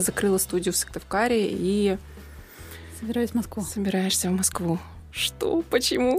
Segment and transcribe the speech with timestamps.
[0.00, 1.98] Закрыла студию в Сыктывкаре и...
[2.98, 3.62] Собираюсь в Москву.
[3.62, 4.78] Собираешься в Москву.
[5.10, 5.60] Что?
[5.68, 6.18] Почему?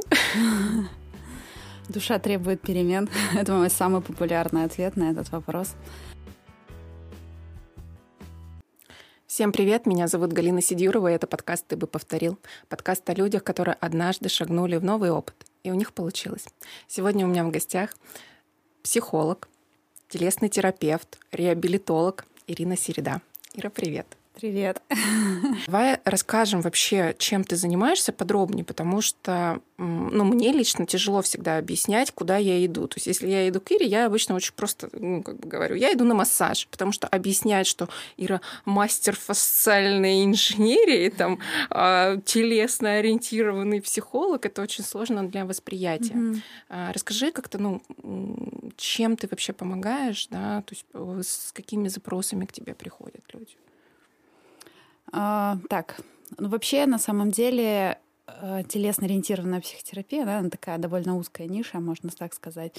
[1.90, 3.10] Душа требует перемен.
[3.36, 5.74] Это мой самый популярный ответ на этот вопрос.
[9.26, 12.38] Всем привет, меня зовут Галина Сидюрова, и это подкаст «Ты бы повторил».
[12.70, 16.46] Подкаст о людях, которые однажды шагнули в новый опыт, и у них получилось.
[16.88, 17.96] Сегодня у меня в гостях
[18.84, 19.48] психолог,
[20.10, 23.22] телесный терапевт, реабилитолог Ирина Середа.
[23.54, 24.18] Ира, привет.
[24.42, 24.82] Привет.
[25.68, 32.10] Давай расскажем вообще, чем ты занимаешься подробнее, потому что ну, мне лично тяжело всегда объяснять,
[32.10, 32.88] куда я иду.
[32.88, 35.76] То есть если я иду к Ире, я обычно очень просто ну, как бы говорю,
[35.76, 37.88] я иду на массаж, потому что объяснять, что
[38.18, 41.38] Ира мастер фасциальной инженерии, там,
[41.70, 46.16] а, телесно ориентированный психолог, это очень сложно для восприятия.
[46.16, 46.94] Mm-hmm.
[46.94, 47.84] Расскажи как-то, ну,
[48.76, 53.56] чем ты вообще помогаешь, да, то есть э, с какими запросами к тебе приходят люди?
[55.12, 56.00] А, так,
[56.38, 62.10] ну вообще на самом деле э, телесно-ориентированная психотерапия, да, она такая довольно узкая ниша, можно
[62.10, 62.76] так сказать.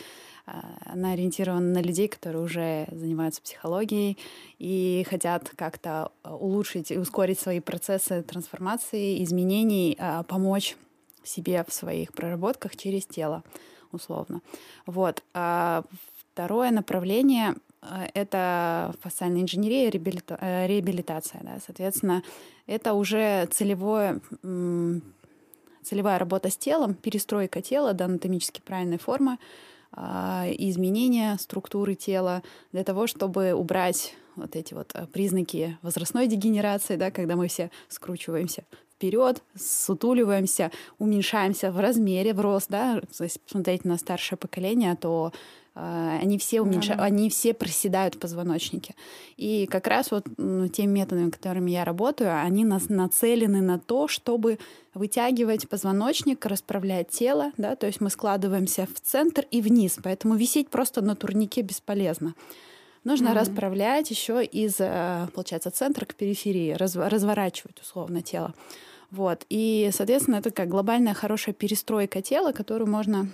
[0.47, 4.19] А, она ориентирована на людей, которые уже занимаются психологией
[4.59, 10.77] и хотят как-то улучшить и ускорить свои процессы трансформации, изменений, а, помочь
[11.25, 13.45] себе в своих проработках через тело,
[13.93, 14.41] условно.
[14.87, 15.23] Вот.
[15.35, 15.85] А
[16.33, 17.72] второе направление Э,
[18.15, 21.41] это фасциальная инженерия, э, реабилитация.
[21.43, 21.59] Да.
[21.65, 22.23] Соответственно,
[22.67, 24.21] это уже целевое,
[25.83, 29.39] целевая работа с телом, перестройка тела до анатомически правильной формы,
[29.95, 36.97] а, изменение структуры тела для того, чтобы убрать вот эти вот э, признаки возрастной дегенерации,
[36.97, 43.85] да, когда мы все скручиваемся вперед, сутуливаемся, уменьшаемся в размере, в рост, да, если посмотреть
[43.85, 45.37] на старшее поколение, то а,
[45.75, 47.05] они все уменьшают, mm-hmm.
[47.05, 48.95] они все проседают в позвоночнике.
[49.37, 54.07] И как раз вот ну, теми методами, которыми я работаю, они нас нацелены на то,
[54.07, 54.59] чтобы
[54.93, 60.69] вытягивать позвоночник, расправлять тело, да, то есть мы складываемся в центр и вниз, поэтому висеть
[60.69, 62.35] просто на турнике бесполезно.
[63.05, 63.41] Нужно mm-hmm.
[63.41, 68.55] расправлять еще из, э, получается, центра к периферии, разворачивать условно тело.
[69.11, 69.45] Вот.
[69.49, 73.29] И, соответственно, это как глобальная хорошая перестройка тела, которую можно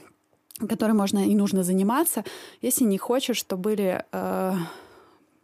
[0.67, 2.25] которой можно и нужно заниматься,
[2.63, 4.55] если не хочешь, чтобы были э,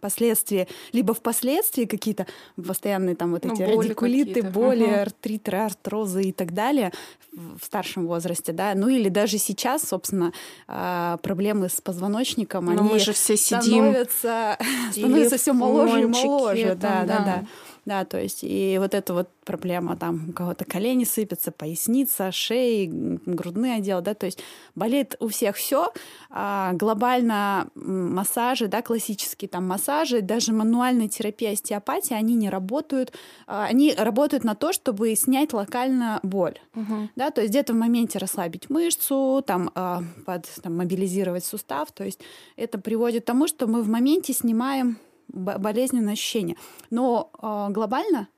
[0.05, 2.27] последствия, либо впоследствии какие-то
[2.57, 5.01] постоянные там вот ну, эти ну, боли радикулиты, боли, угу.
[5.01, 6.93] артриты, артрозы и так далее
[7.33, 10.33] в старшем возрасте, да, ну или даже сейчас, собственно,
[10.69, 14.59] э, проблемы с позвоночником, Но они мы же все сидим становятся,
[14.93, 17.25] становятся все моложе и моложе, да, да, да.
[17.25, 17.47] да.
[17.87, 22.87] Да, то есть и вот эта вот проблема, там у кого-то колени сыпятся, поясница, шеи,
[22.87, 24.41] грудные отделы, да, то есть
[24.75, 25.93] болит у всех все.
[26.31, 33.13] А, глобально массажи, да, классические там массажи, даже мануальная терапия, остеопатия, они не работают,
[33.47, 37.09] а, они работают на то, чтобы снять локально боль, угу.
[37.17, 42.05] да, то есть где-то в моменте расслабить мышцу, там, а, под, там мобилизировать сустав, то
[42.05, 42.21] есть
[42.57, 44.99] это приводит к тому, что мы в моменте снимаем
[45.29, 46.57] болезненное ощущение.
[46.91, 48.29] Но э, глобально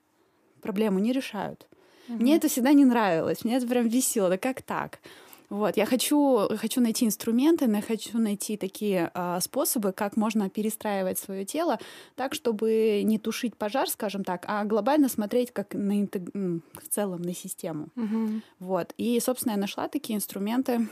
[0.61, 1.67] проблему не решают.
[2.09, 2.19] Угу.
[2.19, 4.29] Мне это всегда не нравилось, мне это прям весело.
[4.29, 5.01] Да как так?
[5.49, 11.19] Вот, я хочу, хочу найти инструменты, я хочу найти такие э, способы, как можно перестраивать
[11.19, 11.79] свое тело
[12.17, 16.23] так, чтобы не тушить пожар, скажем так, а глобально смотреть как на интег...
[16.35, 17.89] в целом на систему.
[17.95, 18.41] Угу.
[18.59, 18.93] Вот.
[18.99, 20.89] И, собственно, я нашла такие инструменты,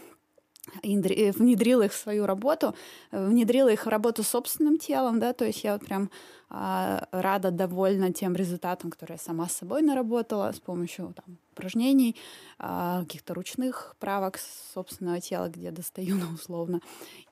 [0.83, 2.75] внедрила их в свою работу,
[3.11, 6.11] э, внедрила их в работу с собственным телом, да, то есть я вот прям
[6.51, 12.17] а, рада, довольна тем результатом, который я сама с собой наработала с помощью там, упражнений,
[12.59, 14.39] а, каких-то ручных правок
[14.73, 16.81] собственного тела, где достаю, ну, условно,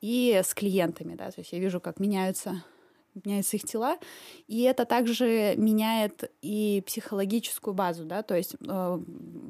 [0.01, 2.63] и с клиентами, да, то есть я вижу, как меняются
[3.25, 3.99] меняются их тела,
[4.47, 8.99] и это также меняет и психологическую базу, да, то есть э,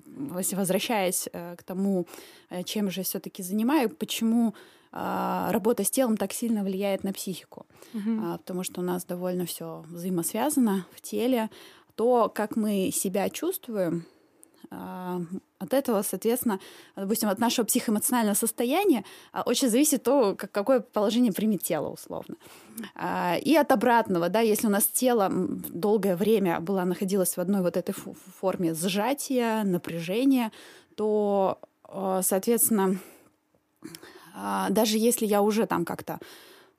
[0.07, 2.07] возвращаясь э, к тому,
[2.51, 4.55] э, чем же все-таки занимаю, почему
[4.95, 7.65] работа с телом так сильно влияет на психику,
[7.95, 8.37] угу.
[8.37, 11.49] потому что у нас довольно все взаимосвязано в теле,
[11.95, 14.05] то, как мы себя чувствуем,
[14.71, 16.59] от этого, соответственно,
[16.97, 22.35] допустим, от нашего психоэмоционального состояния а, очень зависит то, какое положение примет тело, условно.
[22.95, 27.63] А, и от обратного, да, если у нас тело долгое время было, находилось в одной
[27.63, 27.95] вот этой
[28.41, 30.51] форме сжатия, напряжения,
[30.97, 32.99] то, а, соответственно,
[34.71, 36.19] даже если я уже там как-то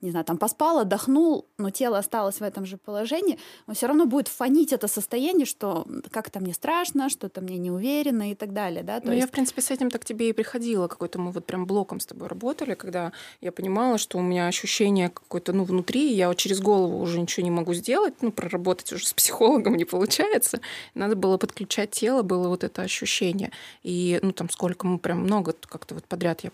[0.04, 4.06] не знаю, там поспал, отдохнул, но тело осталось в этом же положении, он все равно
[4.06, 8.82] будет фонить это состояние, что как-то мне страшно, что-то мне неуверенно и так далее.
[8.82, 9.00] Да?
[9.00, 9.22] То ну, есть...
[9.22, 10.86] я, в принципе, с этим так к тебе и приходила.
[10.88, 15.08] Какой-то мы вот прям блоком с тобой работали, когда я понимала, что у меня ощущение
[15.08, 19.06] какое-то, ну, внутри, я вот через голову уже ничего не могу сделать, ну, проработать уже
[19.06, 20.60] с психологом не получается.
[20.94, 23.50] Надо было подключать тело, было вот это ощущение.
[23.82, 26.50] И, ну, там, сколько мы прям много как-то вот подряд я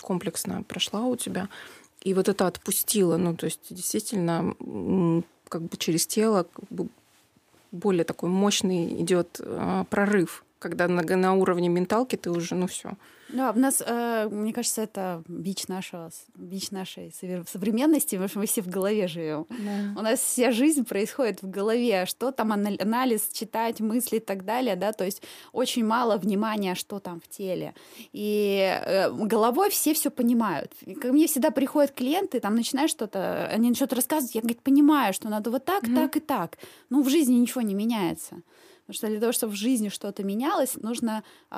[0.00, 1.48] комплексно прошла у тебя.
[2.02, 3.16] И вот это отпустило.
[3.16, 4.54] Ну, то есть действительно
[5.48, 6.88] как бы через тело как бы
[7.70, 12.92] более такой мощный идет а, прорыв, когда на, на уровне менталки ты уже, ну все,
[13.32, 17.12] да, у нас, э, мне кажется, это бич нашего, бич нашей
[17.48, 19.46] современности, потому что мы все в голове живем.
[19.48, 20.00] Да.
[20.00, 24.76] У нас вся жизнь происходит в голове, что там анализ, читать, мысли и так далее,
[24.76, 25.22] да, то есть
[25.52, 27.74] очень мало внимания, что там в теле.
[28.12, 30.72] И э, головой все все понимают.
[30.82, 35.14] И ко мне всегда приходят клиенты, там начинают что-то, они что-то рассказывают, я, говорит, понимаю,
[35.14, 35.94] что надо вот так, mm-hmm.
[35.94, 36.58] так и так.
[36.90, 38.42] Ну, в жизни ничего не меняется.
[38.92, 41.56] Потому что для того, чтобы в жизни что-то менялось, нужно, э,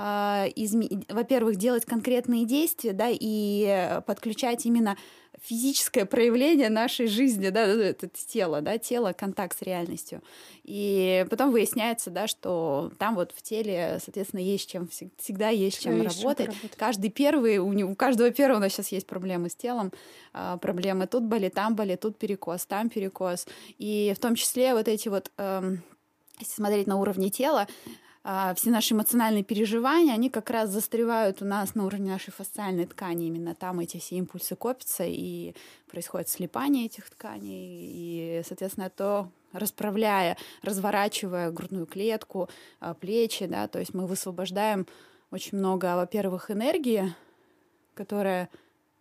[0.56, 1.04] изме...
[1.08, 4.96] во-первых, делать конкретные действия, да, и подключать именно
[5.42, 10.22] физическое проявление нашей жизни, да, это тело, да, тело, контакт с реальностью.
[10.62, 16.00] И потом выясняется, да, что там вот в теле, соответственно, есть чем, всегда есть чем
[16.00, 16.50] есть работать.
[16.60, 19.92] Чем Каждый первый, у, него, у каждого первого у нас сейчас есть проблемы с телом,
[20.32, 23.46] а, проблемы тут болит, там болит, тут перекос, там перекос.
[23.78, 25.82] И в том числе вот эти вот эм,
[26.38, 27.66] если смотреть на уровне тела,
[28.26, 32.86] а, все наши эмоциональные переживания, они как раз застревают у нас на уровне нашей фасциальной
[32.86, 33.26] ткани.
[33.26, 35.54] Именно там эти все импульсы копятся, и
[35.90, 37.90] происходит слипание этих тканей.
[37.92, 42.48] И, соответственно, то расправляя, разворачивая грудную клетку,
[42.80, 44.86] а, плечи, да, то есть мы высвобождаем
[45.30, 47.14] очень много, во-первых, энергии,
[47.94, 48.48] которая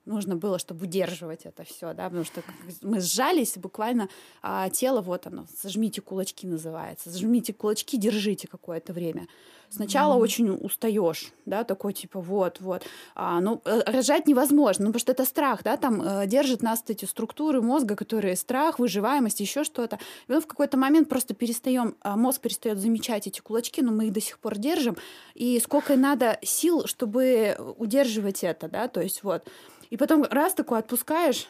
[0.05, 2.41] нужно было, чтобы удерживать это все, да, потому что
[2.81, 4.09] мы сжались, буквально
[4.41, 9.27] а, тело, вот оно, сожмите кулачки называется, сожмите кулачки, держите какое-то время.
[9.69, 10.21] Сначала mm-hmm.
[10.21, 12.83] очень устаешь, да, такой типа вот, вот,
[13.15, 16.83] а, ну э, рожать невозможно, ну потому что это страх, да, там э, держит нас
[16.87, 19.95] эти структуры мозга, которые страх, выживаемость, еще что-то.
[19.95, 24.05] И потом в какой-то момент просто перестаем, а, мозг перестает замечать эти кулачки, но мы
[24.07, 24.95] их до сих пор держим,
[25.33, 29.47] и сколько надо сил, чтобы удерживать это, да, то есть вот.
[29.93, 31.47] И потом раз такой отпускаешь,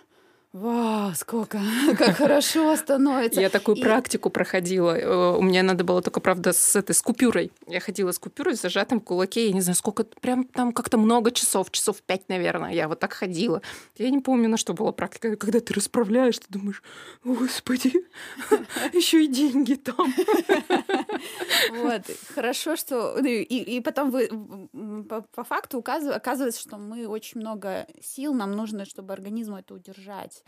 [0.53, 1.59] Вау, сколько,
[1.97, 3.41] как хорошо становится.
[3.41, 3.81] Я такую и...
[3.81, 4.95] практику проходила.
[4.95, 7.51] Э, у меня надо было только, правда, с этой с купюрой.
[7.67, 9.47] Я ходила с купюрой, зажатым в кулаке.
[9.47, 12.71] Я не знаю, сколько, прям там как-то много часов, часов пять, наверное.
[12.71, 13.63] Я вот так ходила.
[13.97, 15.35] Я не помню, на что была практика.
[15.37, 16.83] Когда ты расправляешь, ты думаешь,
[17.23, 17.91] господи,
[18.93, 20.13] еще и деньги там.
[21.71, 22.03] Вот,
[22.35, 23.15] хорошо, что...
[23.19, 24.29] Ну, и потом вы
[25.33, 30.42] по факту оказывается, что мы очень много сил, нам нужно, чтобы организму это удержать.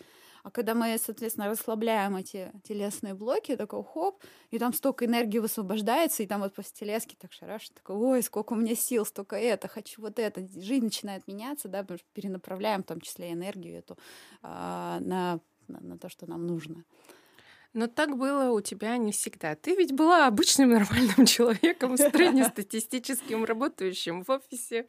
[0.46, 6.22] А когда мы, соответственно, расслабляем эти телесные блоки, такой хоп, и там столько энергии высвобождается,
[6.22, 9.68] и там вот по телеске так шараш, такой, ой, сколько у меня сил, столько это,
[9.68, 10.48] хочу вот это.
[10.62, 13.98] Жизнь начинает меняться, да, потому что перенаправляем в том числе энергию эту
[14.44, 16.86] а, на, на, на то, что нам нужно.
[17.74, 19.56] Но так было у тебя не всегда.
[19.56, 24.86] Ты ведь была обычным нормальным человеком, среднестатистическим, работающим в офисе.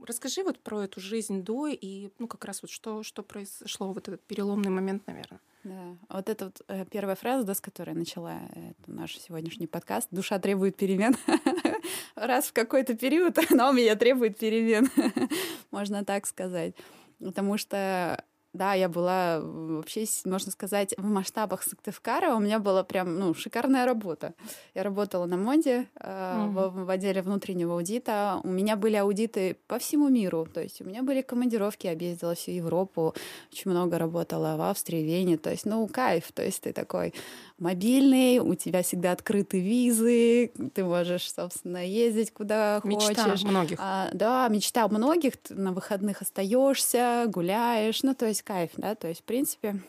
[0.00, 3.92] А, Расскажи вот про эту жизнь до и, ну, как раз вот что, что произошло
[3.92, 5.40] в этот переломный момент, наверное.
[5.64, 10.08] Да, вот это вот э, первая фраза, да, с которой начала это наш сегодняшний подкаст.
[10.10, 11.14] Душа требует перемен.
[12.16, 14.90] Раз в какой-то период она у меня требует перемен,
[15.70, 16.74] можно так сказать.
[17.20, 22.34] Потому что да, я была вообще, можно сказать, в масштабах Сыктывкара.
[22.34, 24.34] У меня была прям, ну, шикарная работа.
[24.74, 26.70] Я работала на моде э, mm-hmm.
[26.70, 28.40] в, в отделе внутреннего аудита.
[28.44, 30.46] У меня были аудиты по всему миру.
[30.52, 33.14] То есть у меня были командировки, я объездила всю Европу,
[33.50, 35.38] очень много работала в Австрии, Вене.
[35.38, 36.30] То есть, ну, кайф.
[36.32, 37.14] То есть ты такой
[37.58, 43.44] мобильный, у тебя всегда открыты визы, ты можешь, собственно, ездить куда мечта хочешь.
[43.44, 43.78] многих.
[43.80, 45.38] А, да, мечта многих.
[45.38, 48.02] Ты на выходных остаешься, гуляешь.
[48.02, 49.80] Ну, то есть кайф, да, то есть, в принципе,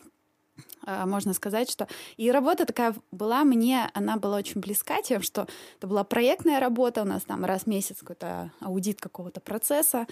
[0.86, 5.46] а, можно сказать, что и работа такая была мне, она была очень близка тем, что
[5.78, 10.06] это была проектная работа, у нас там раз в месяц какой-то аудит какого-то процесса,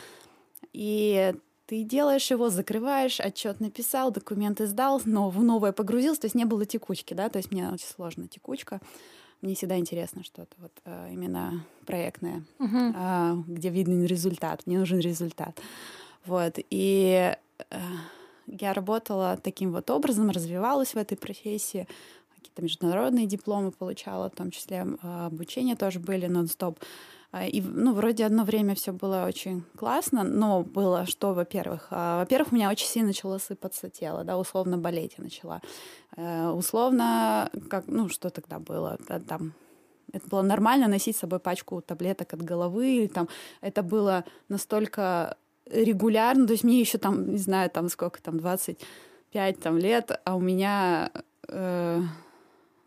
[0.72, 1.34] и
[1.66, 6.44] ты делаешь его, закрываешь, отчет написал, документы сдал, но в новое погрузился, то есть не
[6.44, 8.80] было текучки, да, то есть мне очень сложно текучка.
[9.40, 13.42] Мне всегда интересно что-то вот а, именно проектное, uh-huh.
[13.48, 15.60] где виден результат, мне нужен результат.
[16.24, 17.36] Вот, и
[18.46, 21.86] я работала таким вот образом, развивалась в этой профессии.
[22.34, 26.78] какие-то международные дипломы получала, в том числе а, обучение тоже были нон-стоп.
[27.32, 31.88] А, и, ну, вроде одно время все было очень классно, но было что, во-первых?
[31.90, 35.62] А, во-первых, у меня очень сильно начало сыпаться тело, да, условно болеть я начала.
[36.16, 38.98] Э, условно, как, ну, что тогда было?
[39.26, 39.54] Там
[40.12, 43.28] это было нормально носить с собой пачку таблеток от головы, или там
[43.62, 45.36] это было настолько
[45.70, 50.36] регулярно, то есть мне еще там, не знаю, там сколько там, 25 там, лет, а
[50.36, 51.10] у меня,
[51.48, 52.00] э,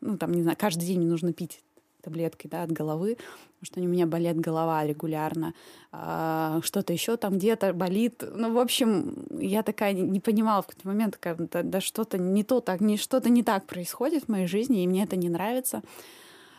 [0.02, 1.62] ну там, не знаю, каждый день мне нужно пить
[2.06, 3.18] таблетки да, от головы,
[3.60, 5.54] потому что у меня болит голова регулярно,
[5.92, 8.24] а, что-то еще там где-то болит.
[8.32, 12.44] Ну, в общем, я такая не понимала в какой-то момент, как, да, да что-то не
[12.44, 15.82] то, так, не, что-то не так происходит в моей жизни, и мне это не нравится.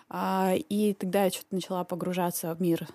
[0.08, 2.88] А, и тогда я что-то начала погружаться в мир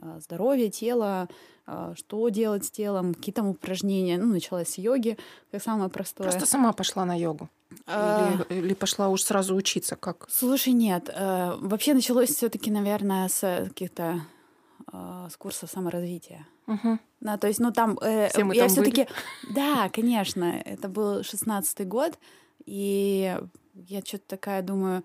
[0.00, 1.28] а, здоровья, тела,
[1.66, 4.18] а, что делать с телом, какие там упражнения.
[4.18, 5.18] Ну, началась с йоги,
[5.50, 6.28] как самое простое.
[6.28, 7.48] Просто сама пошла на йогу.
[7.86, 10.26] Или, или пошла уж сразу учиться, как?
[10.28, 11.08] Слушай, нет.
[11.14, 14.22] Э, вообще началось все-таки, наверное, с каких-то
[14.92, 16.48] с курсов саморазвития.
[16.66, 16.98] Угу.
[17.20, 19.06] Да, то есть, ну там, э, Все мы я все-таки,
[19.54, 22.18] да, конечно, это был шестнадцатый год,
[22.64, 23.36] и
[23.74, 25.04] я что-то такая думаю,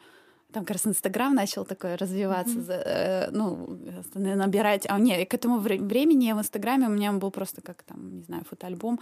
[0.56, 2.84] там как раз Инстаграм начал такое развиваться, mm-hmm.
[2.86, 3.78] э, ну,
[4.14, 4.86] набирать.
[4.88, 8.46] А нет, к этому времени в Инстаграме у меня был просто как там, не знаю,
[8.50, 9.02] фотоальбом.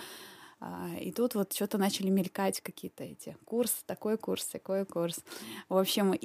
[0.59, 5.19] А, и тут вот что-то начали мелькать какие-то эти курс, такой курс, такой курс.
[5.69, 6.15] В общем,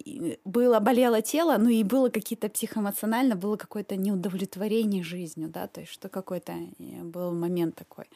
[0.47, 5.93] было, болело тело, ну и было какие-то психоэмоционально, было какое-то неудовлетворение жизнью, да, то есть
[5.93, 8.07] что какой-то э, был момент такой.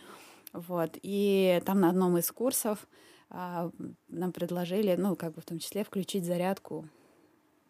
[0.55, 0.97] Вот.
[1.03, 2.89] И там на одном из курсов
[3.29, 3.71] а,
[4.09, 7.02] нам предложили, ну, как бы в том числе включить зарядку Э,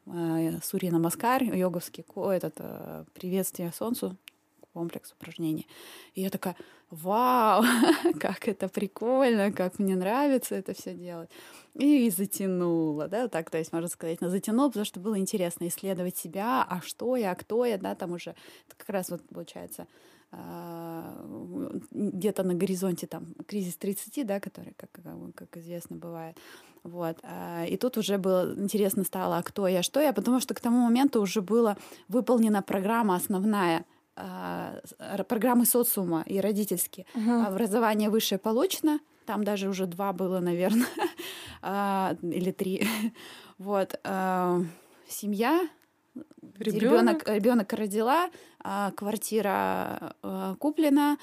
[0.05, 4.17] Сурья Намаскар, йоговский этот э, приветствие солнцу,
[4.73, 5.67] комплекс упражнений.
[6.15, 6.57] И я такая,
[6.91, 7.65] вау,
[8.21, 11.31] как это прикольно, как мне нравится это все делать.
[11.75, 16.17] И затянула, да, так, то есть, можно сказать, но затянула, потому что было интересно исследовать
[16.17, 18.31] себя, а что я, а кто я, да, там уже,
[18.67, 19.87] это как раз вот получается,
[21.91, 24.91] где-то на горизонте там кризис 30, да, который, как,
[25.35, 26.37] как известно, бывает.
[26.83, 27.19] Вот.
[27.23, 30.61] А, и тут уже было интересно стало, а кто я, что я, потому что к
[30.61, 31.77] тому моменту уже была
[32.09, 33.85] выполнена программа основная
[34.17, 34.81] а,
[35.29, 37.07] программы социума и родительские.
[37.15, 37.31] Угу.
[37.47, 40.89] Образование высшее получено, там даже уже два было, наверное,
[42.23, 42.87] или три.
[43.59, 44.01] Вот.
[45.09, 45.69] Семья,
[46.71, 51.19] Ребенок, ребенок родила, а, квартира а, куплена,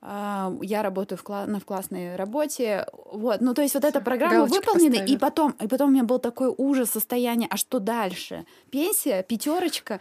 [0.00, 4.34] а, я работаю в, кла- в классной работе, вот, ну то есть вот эта программа
[4.34, 5.14] Галочку выполнена, поставили.
[5.14, 8.44] и потом, и потом у меня был такой ужас состояние, а что дальше?
[8.70, 10.00] Пенсия, пятерочка,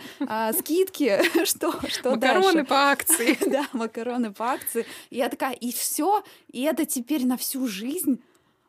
[0.59, 2.11] скидки, что, что?
[2.11, 6.21] Макароны по акции, да, макароны по акции, я такая, и все,
[6.51, 8.21] и это теперь на всю жизнь.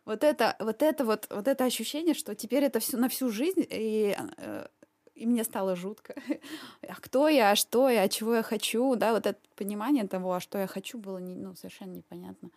[0.05, 3.67] Вот это, вот это вот, вот это ощущение, что теперь это все на всю жизнь,
[3.71, 4.67] и э,
[5.15, 6.15] и мне стало жутко.
[6.89, 10.35] а кто я, а что я, а чего я хочу, да, вот это понимание того,
[10.35, 12.51] а что я хочу, было не, ну, совершенно непонятно.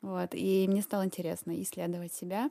[0.00, 2.50] Вот, и мне стало интересно исследовать себя,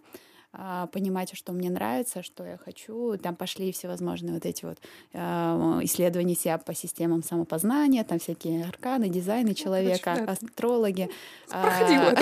[0.54, 3.18] а, понимать, что мне нравится, что я хочу.
[3.18, 4.80] Там пошли всевозможные вот эти вот
[5.14, 11.10] а, исследования себя по системам самопознания, там всякие арканы, дизайны человека, астрологи.
[11.50, 12.14] Проходила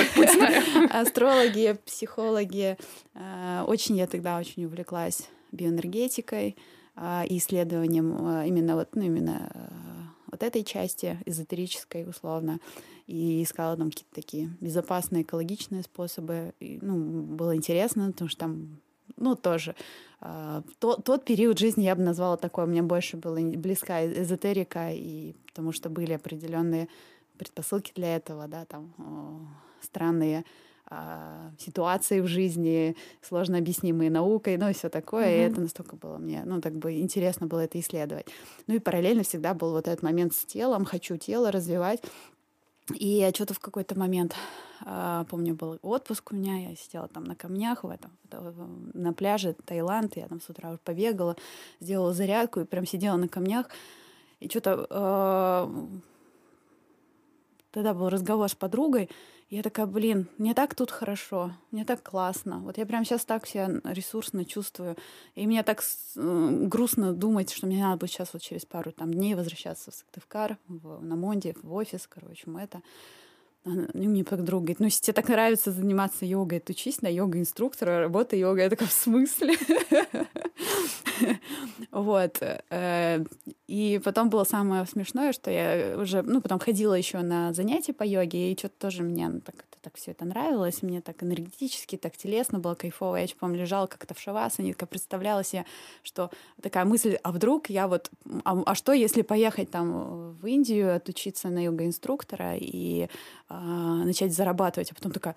[1.00, 2.78] Астрологи, психологи.
[3.68, 6.56] Очень я тогда очень увлеклась биоэнергетикой,
[7.01, 9.70] а, исследованием а, именно вот, ну, именно а,
[10.32, 12.60] вот этой части, эзотерической условно,
[13.08, 16.53] и искала там какие-то такие безопасные, экологичные способы.
[16.60, 18.82] И, ну, было интересно, потому что там,
[19.15, 19.75] ну, тоже
[20.22, 25.34] э, тот, тот период жизни я бы назвала такой, мне больше была близка эзотерика, и
[25.48, 26.88] потому что были определенные
[27.38, 30.46] предпосылки для этого, да, там э, странные
[31.60, 35.27] ситуации в жизни, сложно объяснимые наукой, ну и все такое.
[35.27, 35.38] Mm-hmm.
[35.38, 38.27] И это настолько было мне, ну, так бы интересно было это исследовать.
[38.67, 42.01] Ну и параллельно всегда был вот этот момент с телом, хочу тело развивать.
[42.96, 44.34] И я что-то в какой-то момент,
[44.84, 48.12] э, помню, был отпуск у меня, я сидела там на камнях в этом,
[48.93, 51.36] на пляже Таиланд, я там с утра уже побегала,
[51.79, 53.67] сделала зарядку и прям сидела на камнях.
[54.39, 55.98] И что-то э,
[57.72, 59.10] тогда был разговор с подругой,
[59.50, 62.60] я такая, блин, мне так тут хорошо, мне так классно.
[62.60, 64.96] Вот я прям сейчас так себя ресурсно чувствую.
[65.34, 65.82] И мне так
[66.15, 69.96] э, грустно думать, что мне надо будет сейчас вот через пару там, дней возвращаться в
[69.96, 72.82] Сыктывкар, в, на Монде, в офис, короче, мы это.
[73.65, 78.00] И мне подруга говорит, ну, если тебе так нравится заниматься йогой, то учись на йога-инструктора,
[78.00, 78.63] работай йогой.
[78.63, 79.56] Я такая, в смысле?
[81.92, 82.42] Вот.
[82.70, 83.24] Э,
[83.68, 88.04] и потом было самое смешное, что я уже, ну, потом ходила еще на занятия по
[88.04, 92.60] йоге, и что-то тоже мне так, так все это нравилось, мне так энергетически, так телесно
[92.60, 93.18] было кайфово.
[93.18, 95.66] Я, помню, лежала как-то в шавасане, как представляла себе,
[96.04, 98.10] что такая мысль, а вдруг я вот,
[98.44, 103.08] а, а что, если поехать там в Индию, отучиться на йога-инструктора и
[103.48, 105.36] а, начать зарабатывать, а потом такая,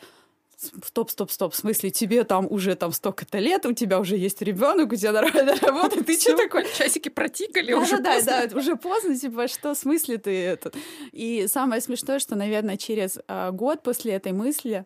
[0.62, 4.42] стоп, стоп, стоп, в смысле, тебе там уже там столько-то лет, у тебя уже есть
[4.42, 6.66] ребенок, у тебя нормальная работа, ты что такой?
[6.76, 10.76] Часики протикали, уже да, да, да, уже поздно, типа, что в смысле ты этот?
[11.12, 14.84] И самое смешное, что, наверное, через а, год после этой мысли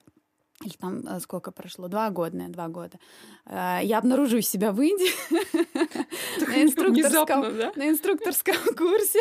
[0.64, 2.98] или там э, сколько прошло, два года, наверное, два года,
[3.44, 5.12] э, я обнаруживаю себя в Индии
[6.48, 7.40] на инструкторском,
[7.76, 9.20] на инструкторском курсе.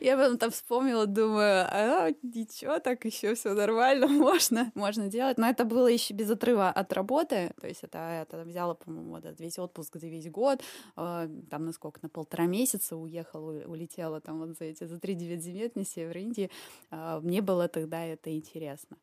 [0.00, 5.36] Я потом там вспомнила, думаю, а, ничего, так еще все нормально, можно, можно делать.
[5.36, 9.24] Но это было еще без отрыва от работы, то есть это, это взяла, по-моему, вот
[9.38, 10.62] весь отпуск за весь год,
[10.96, 15.14] э, там на сколько, на полтора месяца уехала, улетела там вот за эти, за три
[15.14, 16.50] девять земет на север Индии.
[16.90, 18.96] Мне было тогда это интересно.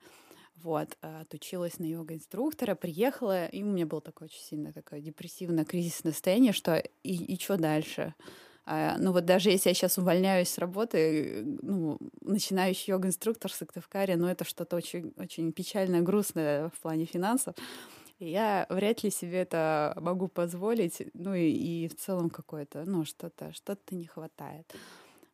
[0.63, 5.65] Вот, э, отучилась на йога-инструктора, приехала, и у меня было такое очень сильное такое депрессивное,
[5.65, 8.15] кризисное состояние, что и, и что дальше?
[8.65, 14.15] А, ну вот даже если я сейчас увольняюсь с работы, ну, начинающий йога-инструктор в Сыктывкаре,
[14.15, 17.55] ну это что-то очень, очень печальное, грустное в плане финансов.
[18.19, 23.51] Я вряд ли себе это могу позволить, ну и, и в целом какое-то, ну что-то,
[23.51, 24.73] что-то не хватает.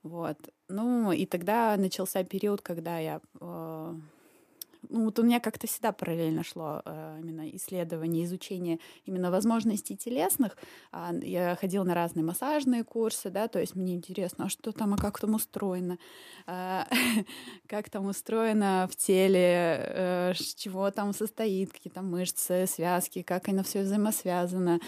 [0.01, 0.39] Вот.
[0.69, 3.93] Ну и тогда начался период, когда я э,
[4.87, 10.57] ну, вот у меня как-то всегда параллельно шло э, именно исследование, изучение именно возможностей телесных.
[10.91, 14.93] А, я ходила на разные массажные курсы, да, то есть мне интересно, а что там,
[14.93, 15.97] а как там устроено,
[16.47, 16.87] а,
[17.67, 19.41] как там устроено в теле,
[19.79, 24.79] э, с чего там состоит, какие там мышцы, связки, как оно все взаимосвязано.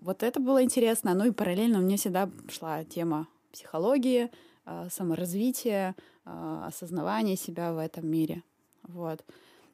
[0.00, 1.14] Вот это было интересно.
[1.14, 4.30] Ну и параллельно у меня всегда шла тема психологии,
[4.64, 8.42] а, саморазвития, а, осознавания себя в этом мире.
[8.82, 9.24] Вот.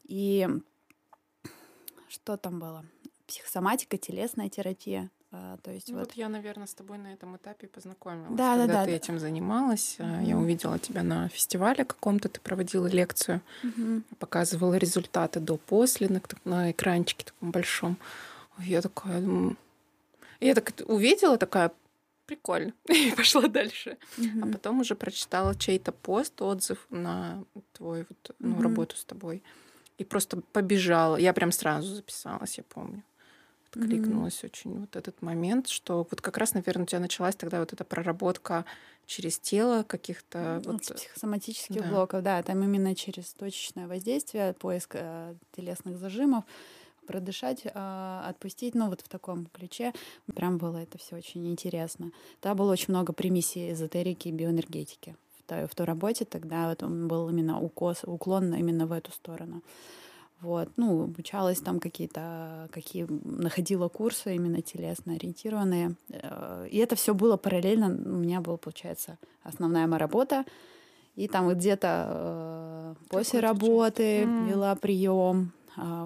[0.05, 0.49] И
[2.09, 2.85] что там было?
[3.27, 5.11] Психосоматика, телесная терапия.
[5.33, 6.09] А, то есть ну, вот...
[6.09, 8.37] вот я, наверное, с тобой на этом этапе познакомилась.
[8.37, 8.97] Да, когда да, ты да.
[8.97, 9.97] этим занималась.
[9.99, 10.25] Mm-hmm.
[10.25, 14.03] Я увидела тебя на фестивале каком-то, ты проводила лекцию, mm-hmm.
[14.19, 17.97] показывала результаты до-после на, на экранчике таком большом.
[18.59, 19.23] Я такая,
[20.41, 21.73] я так увидела, такая,
[22.27, 22.73] прикольно.
[22.89, 23.97] И пошла дальше.
[24.19, 24.43] Mm-hmm.
[24.43, 28.63] А потом уже прочитала чей-то пост, отзыв на твою вот, ну, mm-hmm.
[28.63, 29.43] работу с тобой.
[29.99, 31.17] И просто побежала.
[31.17, 33.03] Я прям сразу записалась, я помню.
[33.69, 34.47] Откликнулась mm-hmm.
[34.47, 37.85] очень вот этот момент, что вот как раз, наверное, у тебя началась тогда вот эта
[37.85, 38.65] проработка
[39.07, 40.61] через тело каких-то...
[40.65, 40.83] Ну, вот...
[40.83, 41.89] Психосоматических да.
[41.89, 42.43] блоков, да.
[42.43, 46.45] Там именно через точечное воздействие, поиск э, телесных зажимов
[47.07, 49.93] продышать, а, отпустить, ну вот в таком ключе.
[50.35, 52.13] Прям было это все очень интересно.
[52.41, 55.17] Там было очень много примесей эзотерики и биоэнергетики
[55.47, 56.25] в той, работе.
[56.25, 59.63] Тогда вот он был именно укос, уклон именно в эту сторону.
[60.41, 65.95] Вот, ну, обучалась там какие-то, какие находила курсы именно телесно ориентированные.
[66.11, 67.87] Э, и это все было параллельно.
[67.87, 70.45] У меня была, получается, основная моя работа.
[71.15, 74.49] И там где-то э, после работы mm.
[74.51, 75.53] вела прием,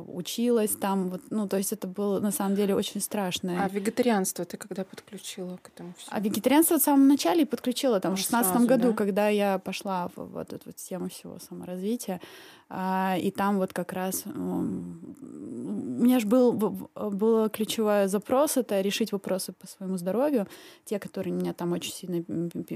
[0.06, 1.10] училась там.
[1.10, 3.64] Вот, ну, то есть это было на самом деле очень страшно.
[3.64, 6.10] А вегетарианство ты когда подключила к этому всему?
[6.10, 8.96] А вегетарианство в самом начале подключила, там, а, в шестнадцатом году, да?
[8.96, 12.20] когда я пошла в, в эту вот тему всего саморазвития.
[12.72, 14.38] А, и там вот как раз у
[16.00, 20.46] меня же был, был ключевой запрос, это решить вопросы по своему здоровью,
[20.84, 22.24] те, которые меня там очень сильно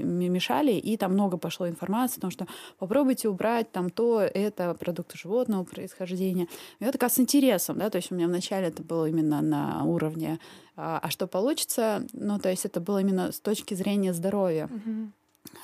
[0.03, 2.45] мешали, и там много пошло информации о том, что
[2.77, 6.47] попробуйте убрать там то, это, продукты животного происхождения.
[6.79, 9.85] И это как с интересом, да, то есть у меня вначале это было именно на
[9.85, 10.39] уровне,
[10.75, 14.69] а, а что получится, ну, то есть это было именно с точки зрения здоровья.
[14.69, 15.07] Mm-hmm.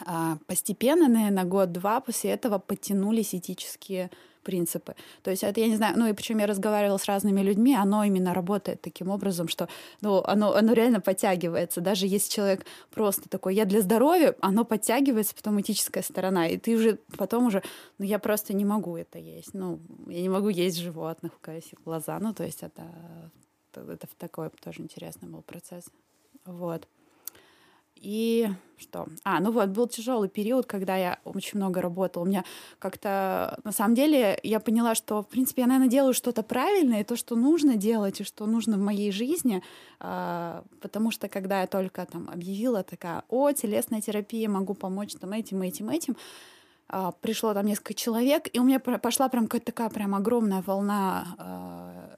[0.05, 4.09] А, постепенно, наверное, год-два после этого подтянулись этические
[4.41, 4.95] принципы.
[5.23, 8.03] То есть это, я не знаю, ну и причем я разговаривала с разными людьми, оно
[8.03, 9.69] именно работает таким образом, что
[10.01, 11.81] ну, оно, оно реально подтягивается.
[11.81, 16.75] Даже если человек просто такой, я для здоровья, оно подтягивается, потом этическая сторона, и ты
[16.75, 17.63] уже потом уже,
[17.99, 21.59] ну я просто не могу это есть, ну я не могу есть животных, у кого
[21.85, 22.83] глаза, ну то есть это,
[23.75, 25.85] это такой тоже интересный был процесс.
[26.45, 26.87] Вот.
[28.01, 29.05] И что?
[29.23, 32.23] А, ну вот, был тяжелый период, когда я очень много работала.
[32.23, 32.43] У меня
[32.79, 37.03] как-то, на самом деле, я поняла, что, в принципе, я, наверное, делаю что-то правильное, и
[37.03, 39.61] то, что нужно делать, и что нужно в моей жизни,
[39.99, 45.31] а, потому что, когда я только там объявила такая, о, телесная терапия, могу помочь там
[45.33, 46.17] этим, этим, этим,
[46.87, 51.35] а, пришло там несколько человек, и у меня пошла прям какая-то такая прям огромная волна
[51.37, 52.17] а,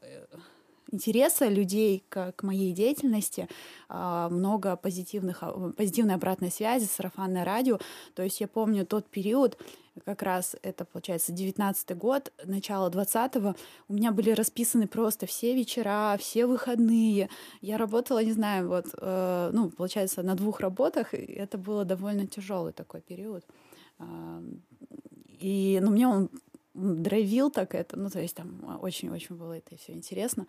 [0.93, 3.49] интереса людей к, к моей деятельности,
[3.89, 5.43] а, много позитивных,
[5.75, 7.79] позитивной обратной связи, сарафанное радио.
[8.13, 9.57] То есть я помню тот период,
[10.05, 13.55] как раз это, получается, 19 год, начало 20-го,
[13.87, 17.29] у меня были расписаны просто все вечера, все выходные.
[17.61, 22.25] Я работала, не знаю, вот, э, ну, получается, на двух работах, и это было довольно
[22.25, 23.45] тяжелый такой период.
[23.99, 24.41] Э,
[25.39, 26.29] и, ну, мне он
[26.73, 30.47] драйвил так это, ну, то есть там очень-очень было это все интересно.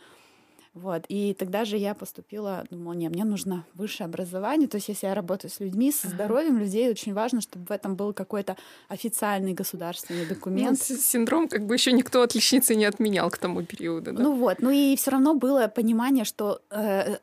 [0.75, 1.05] Вот.
[1.09, 4.67] И тогда же я поступила, думала, не, мне нужно высшее образование.
[4.67, 7.95] То есть если я работаю с людьми, со здоровьем людей, очень важно, чтобы в этом
[7.95, 8.57] был какой-то
[8.89, 10.81] официальный государственный документ.
[10.89, 14.13] Ну, синдром как бы еще никто отличницы не отменял к тому периоду.
[14.13, 14.23] Да?
[14.23, 14.57] Ну вот.
[14.59, 17.19] Ну и все равно было понимание, что э,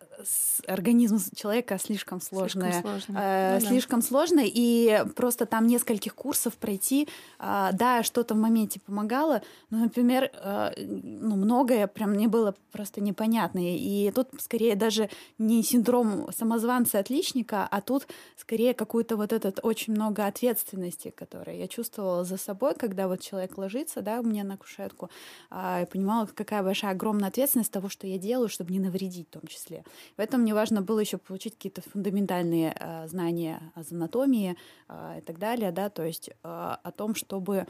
[0.66, 2.72] организм человека слишком сложный.
[2.72, 3.22] Слишком сложный.
[3.22, 4.06] Э, ну, слишком да.
[4.08, 4.52] сложный.
[4.54, 7.10] И просто там нескольких курсов пройти,
[7.40, 9.42] э, да, что-то в моменте помогало.
[9.72, 13.78] Но, например, э, ну, многое прям мне было просто непонятно непонятные.
[13.78, 20.26] И тут скорее даже не синдром самозванца-отличника, а тут скорее какую-то вот этот очень много
[20.26, 25.10] ответственности, которую я чувствовала за собой, когда вот человек ложится, да, у меня на кушетку,
[25.50, 29.32] а, и понимала, какая большая огромная ответственность того, что я делаю, чтобы не навредить в
[29.32, 29.84] том числе.
[30.16, 34.56] Поэтому мне важно было еще получить какие-то фундаментальные а, знания о анатомии
[34.88, 37.66] а, и так далее, да, то есть о том, чтобы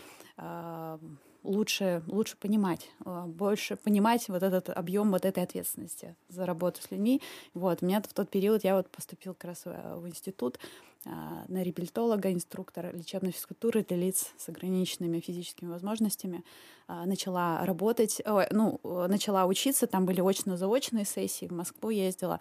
[1.44, 6.92] лучше, лучше понимать, э, больше понимать вот этот объем вот этой ответственности за работу с
[6.92, 7.22] людьми.
[7.54, 10.60] Вот, у меня в тот период я вот поступил как раз э, в институт
[11.06, 11.10] э,
[11.48, 16.44] на реабилитолога, инструктора лечебной физкультуры для лиц с ограниченными физическими возможностями.
[16.88, 22.38] Начала работать, ну, начала учиться, там были очно-заочные сессии, в Москву ездила.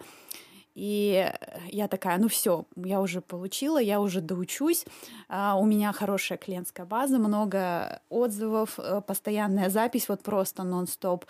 [0.73, 1.29] И
[1.67, 4.85] я такая, ну все, я уже получила, я уже доучусь,
[5.27, 11.25] а, у меня хорошая клиентская база, много отзывов, э, постоянная запись, вот просто нон-стоп.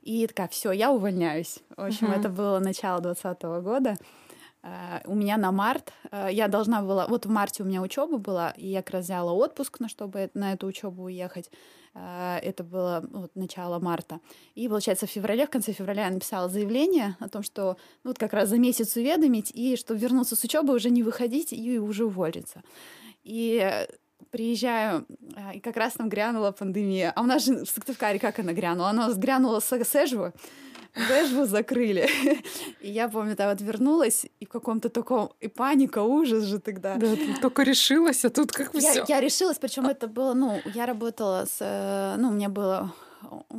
[0.00, 1.58] И такая, все, я увольняюсь.
[1.76, 2.18] В общем, uh-huh.
[2.18, 3.96] это было начало 2020 года.
[4.62, 8.18] Uh, у меня на март, uh, я должна была, вот в марте у меня учеба
[8.18, 11.50] была, и я как раз взяла отпуск, на чтобы на эту учебу уехать.
[11.92, 14.20] Uh, это было вот, начало марта.
[14.54, 18.18] И, получается, в феврале, в конце февраля я написала заявление о том, что ну, вот
[18.18, 22.04] как раз за месяц уведомить, и чтобы вернуться с учебы, уже не выходить и уже
[22.04, 22.62] уволиться.
[23.24, 23.86] И
[24.30, 25.04] приезжаю,
[25.52, 27.12] и как раз там грянула пандемия.
[27.14, 28.90] А у нас же в Сыктывкаре как она грянула?
[28.90, 30.32] Она грянула с Эжву,
[30.94, 32.08] Вэжву закрыли.
[32.80, 35.32] И я помню, там вот вернулась, и в каком-то таком...
[35.40, 36.96] И паника, ужас же тогда.
[36.96, 39.04] Да, ты только решилась, а тут как все.
[39.08, 41.58] Я решилась, причем это было, ну, я работала с...
[41.60, 42.92] Э, ну, у меня было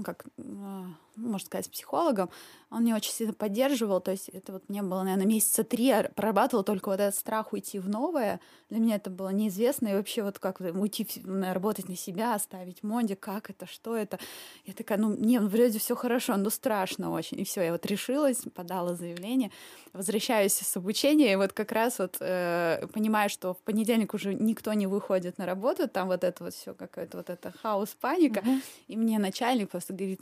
[0.04, 2.30] как ну, можно сказать, психологом,
[2.72, 4.00] он меня очень сильно поддерживал.
[4.00, 7.52] То есть это вот мне было, наверное, месяца три, я прорабатывала только вот этот страх
[7.52, 8.40] уйти в новое.
[8.70, 9.90] Для меня это было неизвестно.
[9.90, 14.20] И вообще вот как уйти, работать на себя, оставить Монди, как это, что это.
[14.66, 17.42] Я такая, ну, не, ну, вроде все хорошо, но страшно очень.
[17.42, 19.52] И все, я вот решилась, подала заявление,
[19.92, 24.72] возвращаюсь с обучения, и вот как раз вот э, понимаю, что в понедельник уже никто
[24.72, 28.40] не выходит на работу, там вот это вот все какое-то вот это хаос, паника.
[28.40, 28.62] Mm-hmm.
[28.88, 30.22] И мне начальник просто говорит,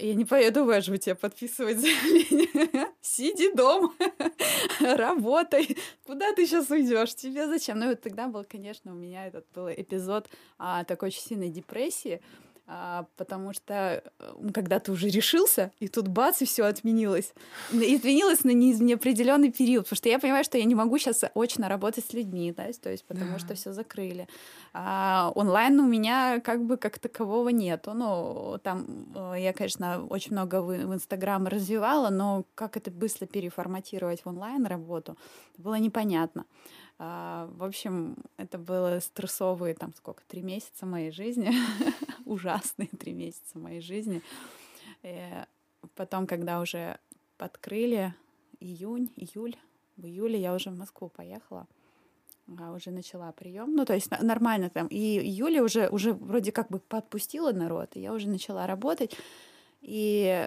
[0.00, 2.88] я не поеду в Эжву тебе подписывать заявление.
[3.00, 3.92] Сиди дома,
[4.80, 5.76] работай.
[6.06, 7.14] Куда ты сейчас уйдешь?
[7.14, 7.78] Тебе зачем?
[7.78, 12.20] Ну, вот тогда был, конечно, у меня этот был эпизод а, такой очень сильной депрессии
[12.72, 14.00] а, потому что
[14.54, 17.34] когда ты уже решился, и тут бац, и все отменилось.
[17.72, 21.68] И отменилось на неопределенный период, потому что я понимаю, что я не могу сейчас очно
[21.68, 23.38] работать с людьми, да, то есть потому да.
[23.40, 24.28] что все закрыли.
[24.72, 27.92] А онлайн у меня как бы как такового нету.
[27.92, 34.24] Ну, там э, я, конечно, очень много в Инстаграм развивала, но как это быстро переформатировать
[34.24, 35.16] в онлайн работу,
[35.58, 36.44] было непонятно.
[37.02, 41.50] А, в общем, это было стрессовые, там, сколько, три месяца моей жизни.
[42.30, 44.22] Ужасные три месяца моей жизни.
[45.02, 45.44] И
[45.96, 46.98] потом, когда уже
[47.36, 48.14] подкрыли
[48.60, 49.56] июнь, июль,
[49.96, 51.66] в июле я уже в Москву поехала,
[52.58, 53.74] а уже начала прием.
[53.74, 54.86] Ну, то есть нормально там.
[54.86, 59.16] И июле уже, уже вроде как бы подпустила народ, и я уже начала работать.
[59.80, 60.46] И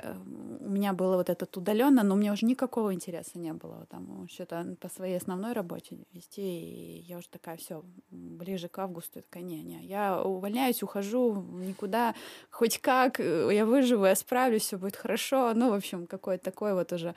[0.59, 4.27] у меня было вот этот удаленно, но у меня уже никакого интереса не было там
[4.29, 6.41] что-то по своей основной работе вести.
[6.41, 12.13] И я уже такая, все, ближе к августу, я такая, не-не, я увольняюсь, ухожу никуда,
[12.51, 15.53] хоть как, я выживу, я справлюсь, все будет хорошо.
[15.55, 17.15] Ну, в общем, какое-то такое вот уже.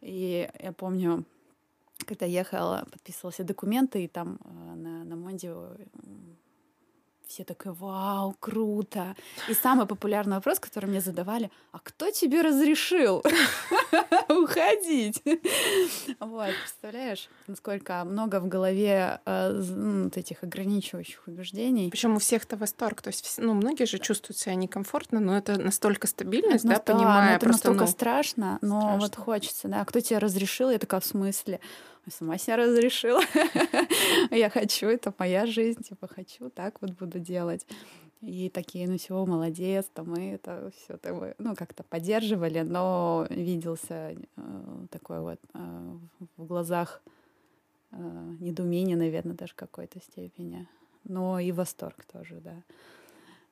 [0.00, 1.24] И я помню,
[2.06, 5.54] когда ехала, подписывала все документы, и там э, на, на Монде
[7.32, 9.16] все такие, вау, круто.
[9.48, 13.24] И самый популярный вопрос, который мне задавали, а кто тебе разрешил
[14.28, 15.22] уходить?
[16.20, 21.90] Вот, представляешь, насколько много в голове э, ну, вот этих ограничивающих убеждений.
[21.90, 23.00] Причем у всех-то восторг.
[23.00, 27.36] То есть, ну, многие же чувствуют себя некомфортно, но это настолько стабильность, да, понимая.
[27.36, 29.82] Это настолько страшно, но вот хочется, да.
[29.86, 30.68] Кто тебе разрешил?
[30.68, 31.60] Я такая, в смысле?
[32.10, 33.22] Сама себя разрешила.
[34.30, 37.66] Я хочу, это моя жизнь, типа хочу, так вот буду делать.
[38.20, 40.96] И такие, ну все, молодец, там мы это все,
[41.38, 45.98] ну как-то поддерживали, но виделся э, такой вот э,
[46.36, 47.02] в глазах
[47.90, 47.96] э,
[48.38, 50.68] недоумение, наверное, даже в какой-то степени,
[51.02, 52.62] но и восторг тоже, да.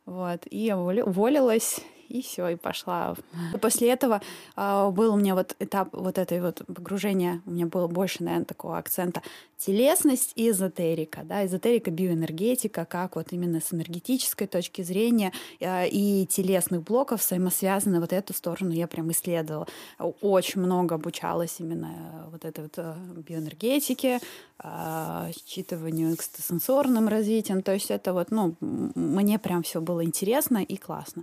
[0.06, 0.46] Вот.
[0.50, 1.80] И я уволилась,
[2.10, 3.14] и все, и пошла.
[3.60, 4.20] После этого
[4.56, 8.44] э, был у меня вот этап вот этой вот погружения, у меня было больше, наверное,
[8.44, 9.22] такого акцента
[9.60, 16.26] телесность и эзотерика, да, эзотерика, биоэнергетика, как вот именно с энергетической точки зрения э, и
[16.26, 19.66] телесных блоков взаимосвязаны, вот эту сторону я прям исследовала.
[19.98, 22.94] Очень много обучалась именно вот этой вот э,
[23.28, 24.20] биоэнергетике,
[24.62, 30.76] э, считыванию экстрасенсорным развитием, то есть это вот, ну, мне прям все было интересно и
[30.76, 31.22] классно.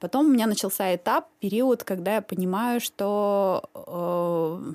[0.00, 4.74] Потом у меня начался этап, период, когда я понимаю, что э,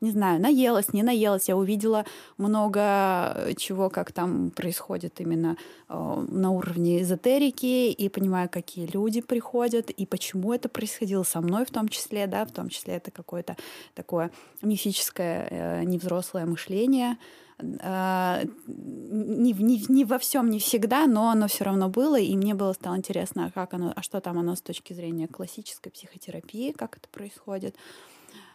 [0.00, 1.48] не знаю, наелась, не наелась.
[1.48, 2.04] Я увидела
[2.36, 5.56] много чего, как там происходит именно
[5.88, 11.64] э, на уровне эзотерики, и понимаю, какие люди приходят, и почему это происходило со мной
[11.64, 13.56] в том числе, да, в том числе это какое-то
[13.94, 14.30] такое
[14.62, 17.16] мифическое, э, невзрослое мышление,
[17.60, 22.72] не, не, не во всем, не всегда, но оно все равно было, и мне было
[22.72, 26.96] стало интересно, а как оно, а что там оно с точки зрения классической психотерапии, как
[26.96, 27.74] это происходит.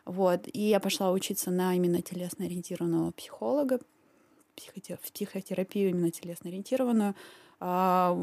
[0.05, 0.47] Вот.
[0.51, 3.79] И я пошла учиться на именно телесно-ориентированного психолога,
[4.55, 7.15] в психотерапию именно телесно-ориентированную.
[7.59, 8.15] А,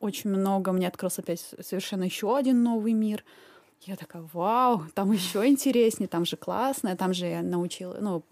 [0.00, 3.24] очень много, мне открылся опять совершенно еще один новый мир—
[3.82, 8.22] я такая, вау, там еще интереснее, там же классно, там же я научила, ну,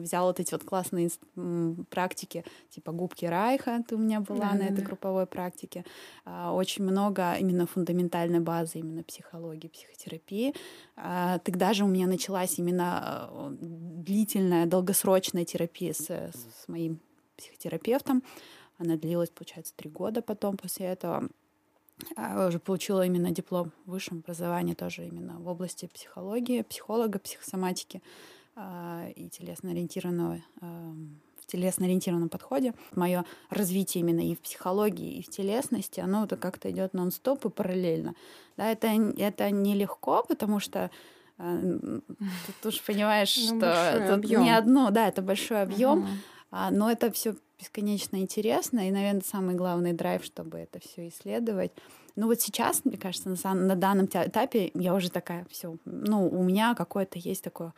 [0.00, 1.10] взяла вот эти вот классные
[1.88, 4.82] практики, типа губки Райха, ты у меня была да, на да, этой да.
[4.82, 5.84] групповой практике.
[6.24, 10.54] А, очень много именно фундаментальной базы, именно психологии, психотерапии.
[10.96, 17.00] А, тогда же у меня началась именно э, длительная, долгосрочная терапия с, с моим
[17.36, 18.22] психотерапевтом.
[18.78, 21.28] Она длилась, получается, три года потом после этого.
[22.16, 28.02] А, уже получила именно диплом в высшем образовании тоже именно в области психологии, психолога, психосоматики
[28.56, 32.74] а, и телесно-ориентированного в телесно-ориентированном подходе.
[32.94, 37.50] Мое развитие именно и в психологии, и в телесности, оно вот как-то идет нон-стоп и
[37.50, 38.14] параллельно.
[38.56, 40.90] Да, это, это нелегко, потому что
[41.38, 41.58] а,
[42.62, 46.08] ты уж понимаешь, ну, что тут не одно, да, это большой объем, угу.
[46.50, 51.72] Но это все бесконечно интересно, и, наверное, самый главный драйв, чтобы это все исследовать.
[52.16, 56.42] Ну вот сейчас, мне кажется, на, на данном этапе я уже такая, все, ну, у
[56.42, 57.72] меня какое-то есть такое а,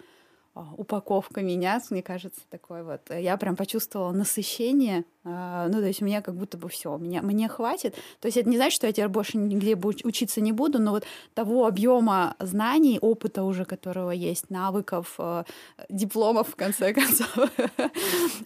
[0.55, 3.01] упаковка меня, мне кажется, такой вот.
[3.11, 5.05] Я прям почувствовала насыщение.
[5.25, 7.95] А, ну, то есть у меня как будто бы все, меня, мне хватит.
[8.21, 11.05] То есть это не значит, что я теперь больше нигде учиться не буду, но вот
[11.35, 15.45] того объема знаний, опыта уже, которого есть, навыков, а,
[15.89, 17.51] дипломов, в конце концов.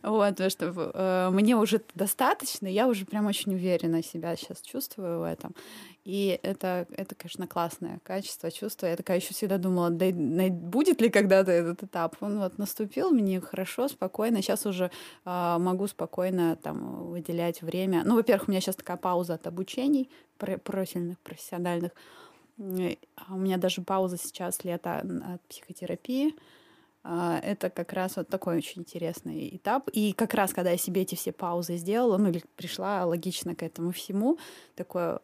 [0.02, 5.54] Вот, что мне уже достаточно, я уже прям очень уверенно себя сейчас чувствую в этом.
[6.06, 8.86] И это, это, конечно, классное качество, чувство.
[8.86, 10.06] Я такая еще всегда думала, да,
[10.50, 12.14] будет ли когда-то этот этап.
[12.20, 14.40] Он вот наступил, мне хорошо, спокойно.
[14.40, 14.92] Сейчас уже
[15.24, 18.02] э, могу спокойно там выделять время.
[18.04, 21.90] Ну, во-первых, у меня сейчас такая пауза от обучений профильных, профессиональных.
[22.56, 26.36] А у меня даже пауза сейчас лето от психотерапии.
[27.02, 29.88] А, это как раз вот такой очень интересный этап.
[29.92, 33.90] И как раз, когда я себе эти все паузы сделала, ну, пришла логично к этому
[33.90, 34.38] всему,
[34.76, 35.18] такое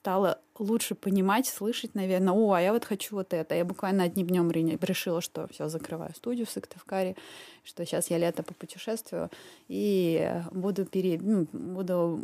[0.00, 3.54] стала лучше понимать, слышать, наверное, о, а я вот хочу вот это.
[3.54, 7.16] Я буквально одним днем решила, что все, закрываю студию в Сыктывкаре,
[7.64, 9.30] что сейчас я лето по путешествию
[9.68, 11.18] и буду, пере...
[11.20, 12.18] ну, буду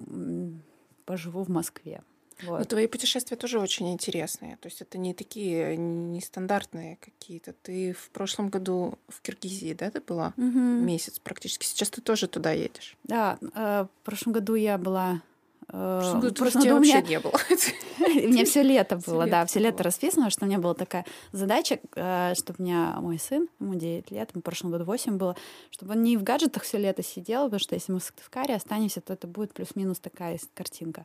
[1.04, 2.02] поживу в Москве.
[2.42, 2.58] Вот.
[2.58, 4.56] Но твои путешествия тоже очень интересные.
[4.56, 7.54] То есть это не такие нестандартные какие-то.
[7.62, 10.32] Ты в прошлом году в Киргизии, да, ты была?
[10.36, 10.58] Угу.
[10.58, 11.64] Месяц практически.
[11.64, 12.96] Сейчас ты тоже туда едешь.
[13.04, 15.22] Да, э, в прошлом году я была
[15.68, 17.32] Просто тебя вообще не было.
[17.98, 21.80] У меня все лето было, да, все лето расписано, что у меня была такая задача,
[21.94, 25.36] э, чтобы у меня мой сын, ему 9 лет, ему в прошлом году 8 было,
[25.70, 29.00] чтобы он не в гаджетах все лето сидел, потому что если мы в Сыктывкаре останемся,
[29.00, 31.04] то это будет плюс-минус такая картинка.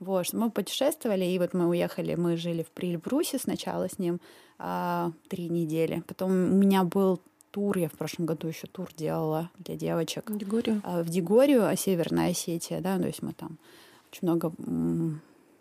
[0.00, 4.20] Вот, что мы путешествовали, и вот мы уехали, мы жили в Прильбрусе сначала с ним
[4.58, 6.02] а, три недели.
[6.08, 7.20] Потом у меня был
[7.52, 7.78] тур.
[7.78, 10.28] Я в прошлом году еще тур делала для девочек.
[10.28, 10.82] В Дегорию?
[10.84, 13.58] В Дегорию, а Северная Осетия, да, то есть мы там
[14.12, 14.52] очень много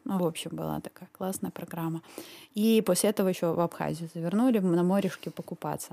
[0.04, 2.02] ну, в общем, была такая классная программа.
[2.56, 5.92] И после этого еще в Абхазию завернули на морешке покупаться.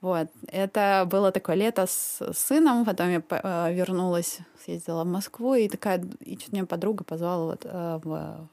[0.00, 0.28] Вот.
[0.48, 6.02] Это было такое лето с сыном, потом я э, вернулась, съездила в Москву, и такая,
[6.20, 8.48] и чуть меня подруга позвала вот э, в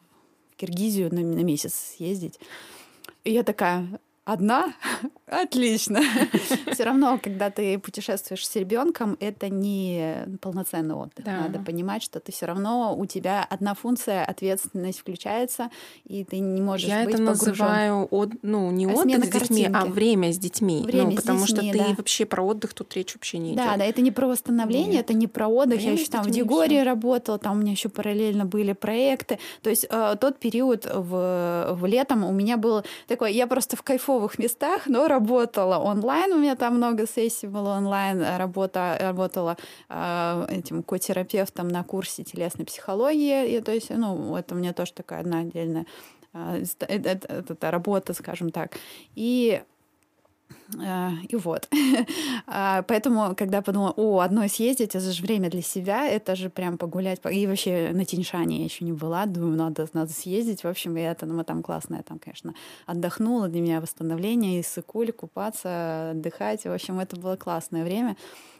[0.57, 2.39] Киргизию на, на месяц съездить.
[3.23, 3.87] И я такая,
[4.27, 4.73] одна,
[5.25, 6.01] отлично.
[6.71, 11.25] Все равно, когда ты путешествуешь с ребенком, это не полноценный отдых.
[11.25, 11.41] Да.
[11.43, 15.69] Надо понимать, что ты все равно у тебя одна функция ответственность включается,
[16.05, 17.47] и ты не можешь Я быть это погружен.
[17.47, 19.71] называю от, ну не а отдых с детьми, картинки.
[19.73, 20.83] а время с детьми.
[20.83, 23.57] Время ну, потому с детьми, что ты вообще про отдых тут речь вообще не идет.
[23.57, 25.05] Да, да, это не про восстановление, Нет.
[25.05, 25.77] это не про отдых.
[25.77, 29.39] Время Я еще там в Дегоре работала, там у меня еще параллельно были проекты.
[29.61, 33.83] То есть э, тот период в, в летом у меня был такой, я просто в
[33.83, 36.33] кайфу кайфовых местах, но работала онлайн.
[36.33, 38.21] У меня там много сессий было онлайн.
[38.37, 39.57] Работа, работала
[39.89, 43.57] э, этим котерапевтом на курсе телесной психологии.
[43.57, 45.85] И, то есть, ну, это у меня тоже такая одна отдельная
[46.33, 48.77] э, это, это, это работа, скажем так.
[49.15, 49.61] И
[51.29, 51.67] и вот.
[52.49, 56.77] А, поэтому, когда подумала, о, одной съездить, это же время для себя, это же прям
[56.77, 57.19] погулять.
[57.29, 60.63] И вообще на Тиньшане я еще не была, думаю, надо, надо съездить.
[60.63, 62.53] В общем, и это, ну, там классно, я там, конечно,
[62.85, 63.49] отдохнула.
[63.49, 66.63] Для меня восстановление, и сыкуль, купаться, отдыхать.
[66.63, 68.15] В общем, это было классное время.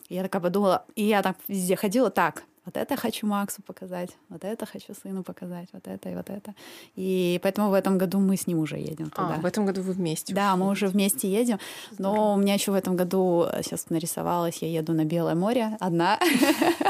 [0.10, 4.44] Я такая подумала, и я так везде ходила, так, вот это хочу Максу показать, вот
[4.44, 6.54] это хочу сыну показать, вот это и вот это.
[6.98, 9.36] И поэтому в этом году мы с ним уже едем туда.
[9.36, 10.34] А, в этом году вы вместе?
[10.34, 11.60] Да, мы уже вместе едем.
[11.98, 16.20] Но у меня еще в этом году сейчас нарисовалось, я еду на Белое море одна,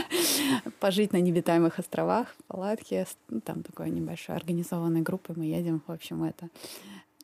[0.80, 3.06] пожить на необитаемых островах, в палатке.
[3.30, 5.84] Ну, там такой небольшой организованной группой мы едем.
[5.86, 6.50] В общем, это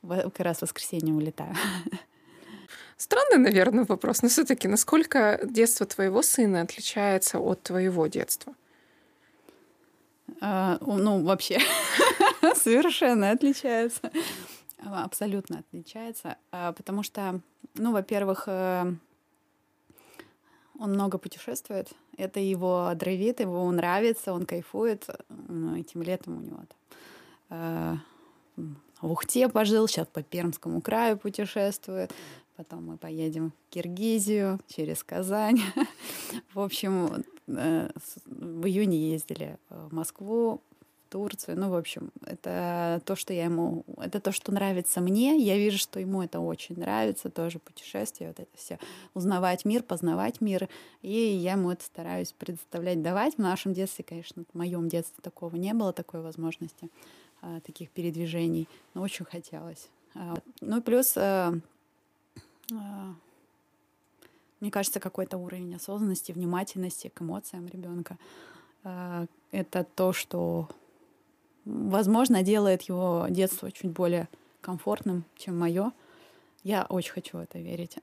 [0.08, 1.56] как раз в воскресенье улетаю.
[2.98, 8.54] Странный, наверное, вопрос, но все-таки насколько детство твоего сына отличается от твоего детства?
[10.42, 11.60] А, ну, вообще
[12.56, 14.12] совершенно отличается.
[14.86, 16.38] Абсолютно отличается.
[16.52, 17.40] А, потому что,
[17.76, 18.94] ну, во-первых, э,
[20.80, 21.94] он много путешествует.
[22.18, 25.08] Это его драйвит, его нравится, он кайфует.
[25.30, 26.60] Ну, этим летом у него
[27.50, 27.96] э,
[29.02, 32.14] в Ухте пожил, сейчас по Пермскому краю путешествует.
[32.56, 35.60] Потом мы поедем в Киргизию, через Казань.
[36.54, 37.90] В общем, э,
[38.26, 40.62] в июне ездили в Москву,
[41.08, 41.60] в Турцию.
[41.60, 43.84] Ну, в общем, это то, что я ему...
[43.98, 45.38] Это то, что нравится мне.
[45.38, 47.30] Я вижу, что ему это очень нравится.
[47.30, 48.78] Тоже путешествие, вот это все.
[49.16, 50.70] Узнавать мир, познавать мир.
[51.02, 53.36] И я ему это стараюсь предоставлять, давать.
[53.36, 56.90] В нашем детстве, конечно, в моем детстве такого не было, такой возможности,
[57.42, 58.68] а, таких передвижений.
[58.94, 59.90] Но очень хотелось.
[60.16, 61.54] А, ну и плюс э,
[64.64, 68.18] мне кажется, какой-то уровень осознанности, внимательности к эмоциям ребенка.
[68.86, 70.70] А, это то, что,
[71.66, 74.30] возможно, делает его детство чуть более
[74.62, 75.92] комфортным, чем мое.
[76.64, 77.98] Я очень хочу в это верить.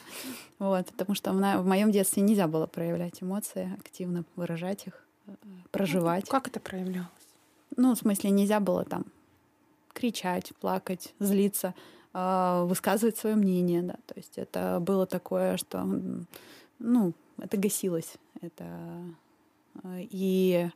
[0.58, 5.32] вот, потому что в моем детстве нельзя было проявлять эмоции, активно выражать их, э,
[5.70, 6.28] проживать.
[6.28, 7.08] Как это проявлялось?
[7.76, 9.04] Ну, в смысле, нельзя было там
[9.92, 11.72] кричать, плакать, злиться.
[12.12, 15.86] А, высказывать свое мнение, да, то есть это было такое, что,
[16.80, 18.64] ну, это гасилось, это
[19.84, 20.68] а, и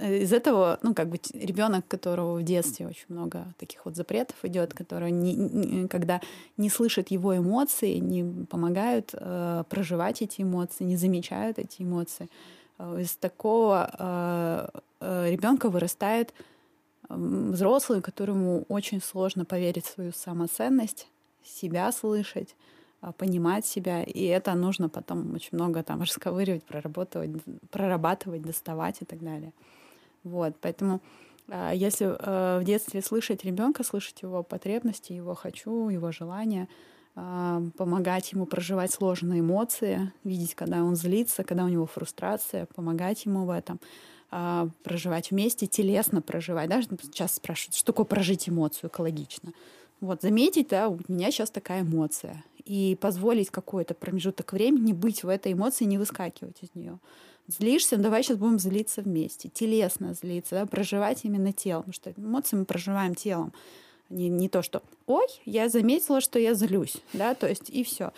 [0.00, 4.72] из этого, ну, как бы ребенок, которого в детстве очень много таких вот запретов идет,
[4.72, 6.20] который, не, не, когда
[6.56, 12.30] не слышит его эмоции, не помогают э, проживать эти эмоции, не замечают эти эмоции,
[12.78, 16.32] э, из такого э, э, ребенка вырастает
[17.16, 21.08] взрослый, которому очень сложно поверить в свою самоценность,
[21.44, 22.54] себя слышать,
[23.00, 27.30] а, понимать себя, и это нужно потом очень много там расковыривать, прорабатывать,
[27.70, 29.52] прорабатывать, доставать и так далее.
[30.24, 31.00] Вот, поэтому
[31.48, 36.68] а, если э, в детстве слышать ребенка, слышать его потребности, его хочу, его желания,
[37.14, 43.26] а, помогать ему проживать сложные эмоции, видеть, когда он злится, когда у него фрустрация, помогать
[43.26, 43.80] ему в этом—
[44.34, 46.70] а, проживать вместе, телесно проживать.
[46.70, 46.80] Да?
[46.80, 49.52] Сейчас спрашивают, что такое прожить эмоцию экологично.
[50.00, 52.42] Вот, заметить, да, у меня сейчас такая эмоция.
[52.64, 56.98] И позволить какой-то промежуток времени быть в этой эмоции, не выскакивать из нее.
[57.46, 59.50] Злишься, ну давай сейчас будем злиться вместе.
[59.50, 61.82] Телесно злиться, да, проживать именно телом.
[61.82, 63.52] Потому что эмоции мы проживаем телом.
[64.08, 68.12] Не, не то, что «Ой, я заметила, что я злюсь», да, то есть и все.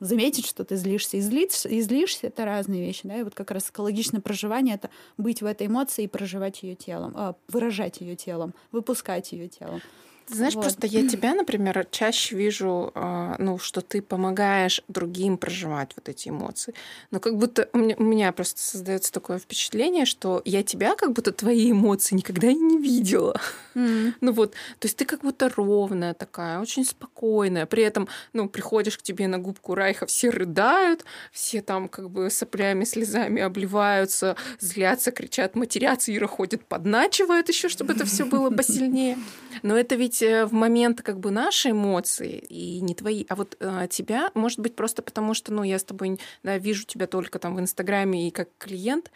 [0.00, 1.16] Заметить, что ты злишься.
[1.16, 3.02] И злишься, и злишься— это разные вещи.
[3.04, 3.16] Да?
[3.16, 7.12] И вот как раз экологичное проживание— это быть в этой эмоции и проживать ее телом,
[7.16, 9.80] а, выражать ее телом, выпускать ее телом.
[10.28, 10.62] Знаешь, вот.
[10.62, 16.28] просто я тебя, например, чаще вижу, а, ну, что ты помогаешь другим проживать вот эти
[16.28, 16.74] эмоции.
[17.10, 21.12] Но как будто у меня, у меня просто создается такое впечатление, что я тебя, как
[21.12, 23.40] будто твои эмоции никогда и не видела.
[23.74, 24.14] Mm.
[24.20, 27.66] Ну вот, то есть ты как будто ровная такая, очень спокойная.
[27.66, 32.30] При этом, ну, приходишь к тебе на губку Райха, все рыдают, все там как бы
[32.30, 39.18] соплями, слезами обливаются, злятся, кричат, матерятся, Ира ходит, подначивает еще, чтобы это все было посильнее.
[39.62, 43.56] Но это ведь э, в момент как бы наши эмоции и не твои, а вот
[43.60, 47.38] а, тебя, может быть, просто потому что, ну, я с тобой да, вижу тебя только
[47.38, 49.10] там в Инстаграме и как клиент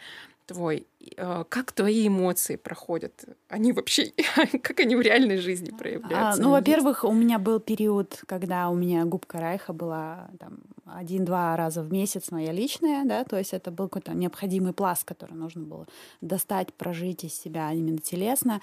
[0.51, 0.85] твой.
[1.17, 3.25] А, как твои эмоции проходят?
[3.47, 4.13] Они вообще,
[4.63, 6.41] как они в реальной жизни проявляются?
[6.41, 11.55] А, ну, во-первых, у меня был период, когда у меня губка Райха была там один-два
[11.55, 15.63] раза в месяц моя личная, да, то есть это был какой-то необходимый пласт, который нужно
[15.63, 15.87] было
[16.19, 18.61] достать, прожить из себя именно телесно.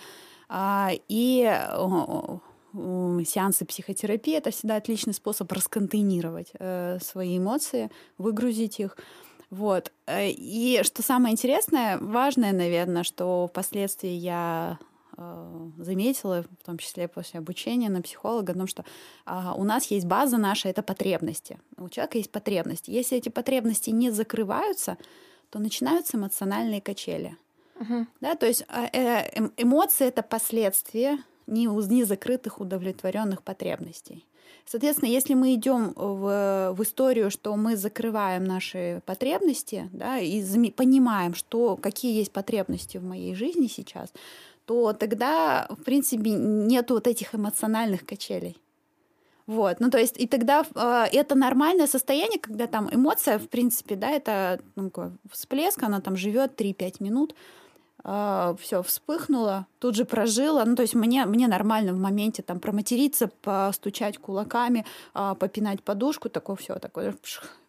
[0.48, 1.44] А, и
[3.24, 8.96] сеансы психотерапии это всегда отличный способ расконтейнировать э, свои эмоции, выгрузить их.
[9.50, 9.92] Вот.
[10.06, 14.78] Э, и что самое интересное, важное, наверное, что впоследствии я
[15.16, 18.84] э, заметила, в том числе после обучения на психолога, о том, что
[19.24, 21.58] а, у нас есть база наша, это потребности.
[21.76, 22.90] У человека есть потребности.
[22.90, 24.98] Если эти потребности не закрываются,
[25.50, 27.36] то начинаются эмоциональные качели.
[27.80, 28.06] Угу.
[28.20, 34.26] Да, то есть а, э, эм, эмоции это последствия незакрытых удовлетворенных потребностей.
[34.66, 41.34] Соответственно, если мы идем в, в историю, что мы закрываем наши потребности, да, и понимаем,
[41.34, 44.12] что, какие есть потребности в моей жизни сейчас,
[44.66, 48.58] то тогда, в принципе, нет вот этих эмоциональных качелей.
[49.46, 53.96] Вот, ну то есть и тогда э, это нормальное состояние, когда там эмоция, в принципе,
[53.96, 54.92] да, это ну,
[55.32, 57.34] всплеск, она там живет 3-5 минут,
[58.04, 60.64] все вспыхнуло, тут же прожила.
[60.64, 66.28] Ну, то есть мне, мне нормально в моменте там проматериться, постучать кулаками, а, попинать подушку,
[66.28, 67.16] такое все такое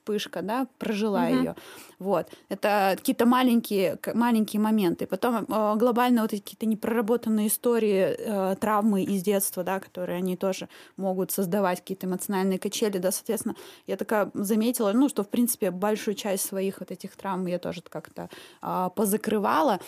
[0.00, 1.34] вспышка, да, прожила угу.
[1.34, 1.54] ее.
[1.98, 2.28] Вот.
[2.48, 5.06] Это какие-то маленькие, маленькие моменты.
[5.06, 10.36] Потом э, глобально вот эти какие-то непроработанные истории, э, травмы из детства, да, которые они
[10.36, 13.54] тоже могут создавать какие-то эмоциональные качели, да, соответственно,
[13.86, 17.82] я такая заметила, ну, что, в принципе, большую часть своих вот этих травм я тоже
[17.82, 18.28] как-то
[18.62, 19.80] э, позакрывала.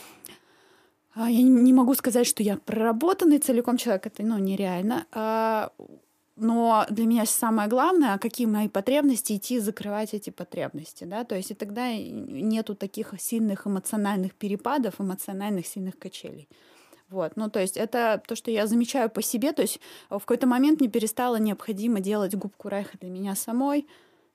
[1.14, 5.06] А, я не могу сказать, что я проработанный целиком человек, это ну, нереально.
[6.36, 11.04] Но для меня самое главное, какие мои потребности, идти закрывать эти потребности.
[11.04, 11.24] Да?
[11.24, 16.48] То есть и тогда нету таких сильных эмоциональных перепадов, эмоциональных сильных качелей.
[17.10, 17.32] Вот.
[17.36, 19.52] Ну, то есть это то, что я замечаю по себе.
[19.52, 23.86] То есть в какой-то момент не перестало необходимо делать губку Райха для меня самой,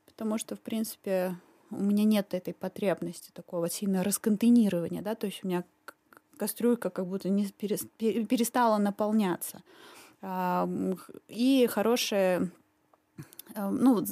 [0.05, 1.35] потому что, в принципе,
[1.71, 5.63] у меня нет этой потребности такого сильного расконтейнирования, да, то есть у меня
[6.37, 9.63] кастрюлька как будто не перестала наполняться
[11.27, 12.51] и хорошее
[13.57, 14.05] ну,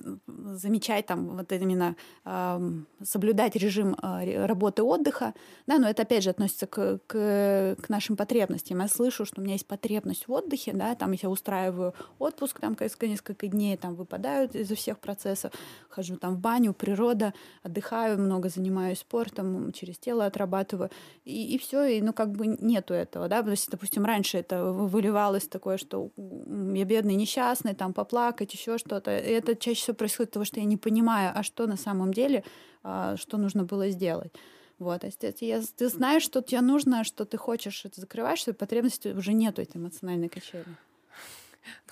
[0.53, 2.71] замечать там вот именно э,
[3.03, 5.33] соблюдать режим э, работы отдыха,
[5.67, 8.79] да, но это опять же относится к, к, к нашим потребностям.
[8.79, 12.75] Я слышу, что у меня есть потребность в отдыхе, да, там я устраиваю отпуск, там
[13.01, 15.51] несколько дней там выпадают из всех процессов,
[15.89, 17.33] хожу там в баню, природа,
[17.63, 20.89] отдыхаю, много занимаюсь спортом, через тело отрабатываю,
[21.23, 24.63] и, и все, и ну как бы нету этого, да, то есть, допустим, раньше это
[24.71, 30.45] выливалось такое, что я бедный, несчастный, там поплакать, еще что-то, это чаще всего происходит того,
[30.45, 32.43] что я не понимаю, а что на самом деле,
[32.83, 34.33] а, что нужно было сделать.
[34.77, 39.09] Вот, то есть ты знаешь, что тебе нужно, что ты хочешь, это закрываешь свои потребности,
[39.09, 40.65] уже нету этой эмоциональной качели.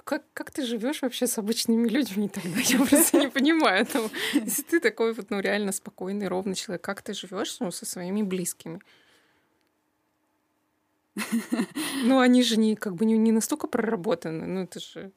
[0.03, 2.59] Как, как ты живешь вообще с обычными людьми тогда?
[2.59, 3.87] Я просто не понимаю.
[4.33, 8.21] Если ты такой вот, ну, реально спокойный, ровный человек, как ты живешь ну, со своими
[8.21, 8.79] близкими?
[12.03, 14.45] Ну, они же не, как бы не, не настолько проработаны.
[14.45, 15.11] Ну, это же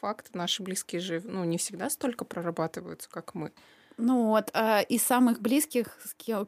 [0.00, 0.34] факт.
[0.34, 3.52] Наши близкие же ну, не всегда столько прорабатываются, как мы.
[3.96, 5.98] Ну вот, э, из самых близких,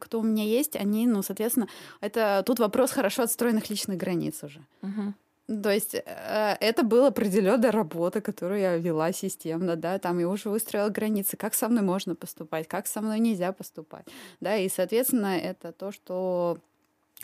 [0.00, 1.68] кто у меня есть, они, ну, соответственно,
[2.00, 4.60] это тут вопрос хорошо отстроенных личных границ уже.
[4.82, 5.14] Угу.
[5.62, 10.48] То есть э, это была определенная работа, которую я вела системно, да, там я уже
[10.48, 14.06] выстроила границы, как со мной можно поступать, как со мной нельзя поступать,
[14.40, 16.58] да, и, соответственно, это то, что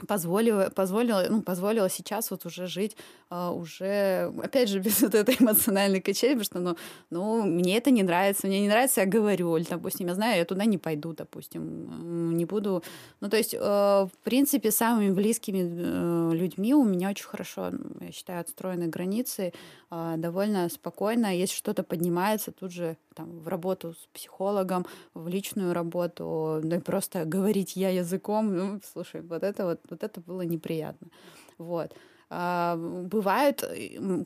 [0.07, 2.97] позволила, позволила, ну, позволила сейчас вот уже жить
[3.31, 6.77] а, уже, опять же, без вот этой эмоциональной качели, потому что, ну,
[7.11, 10.45] ну, мне это не нравится, мне не нравится, я говорю, или, допустим, я знаю, я
[10.45, 12.83] туда не пойду, допустим, не буду.
[13.21, 17.71] Ну, то есть, э, в принципе, самыми близкими э, людьми у меня очень хорошо,
[18.01, 19.53] я считаю, отстроены границы,
[19.91, 25.75] э, довольно спокойно, если что-то поднимается, тут же там, в работу с психологом, в личную
[25.75, 30.43] работу, да и просто говорить я языком, ну, слушай, вот это вот, вот это было
[30.43, 31.09] неприятно.
[31.59, 31.95] Вот.
[32.31, 33.65] А, бывают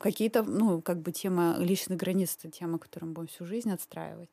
[0.01, 4.29] какие-то, ну, как бы тема личных границ, это тема, которую мы будем всю жизнь отстраивать.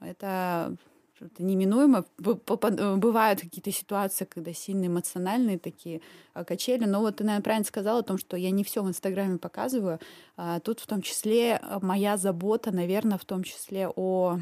[0.00, 0.76] Это
[1.20, 2.04] это неминуемо.
[2.18, 6.00] Бывают какие-то ситуации, когда сильно эмоциональные такие
[6.34, 6.84] а, качели.
[6.84, 10.00] Но вот ты, наверное, правильно сказала о том, что я не все в Инстаграме показываю.
[10.36, 14.40] А тут в том числе моя забота, наверное, в том числе о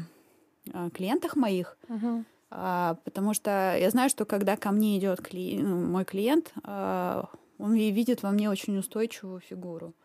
[0.93, 1.77] клиентах моих.
[1.89, 2.25] Угу.
[2.53, 5.59] Потому что я знаю, что когда ко мне идет кли...
[5.61, 9.95] Ну, мой клиент, он видит во мне очень устойчивую фигуру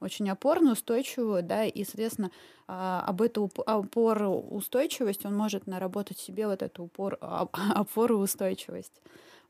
[0.00, 2.30] очень опорную, устойчивую, да, и, соответственно,
[2.66, 9.00] а, об эту опору устойчивость он может наработать себе вот эту упор, опору устойчивость.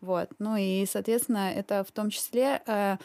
[0.01, 0.31] Вот.
[0.39, 2.97] Ну и, соответственно, это в том числе, э,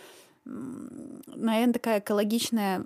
[0.46, 2.86] наверное, такая экологичная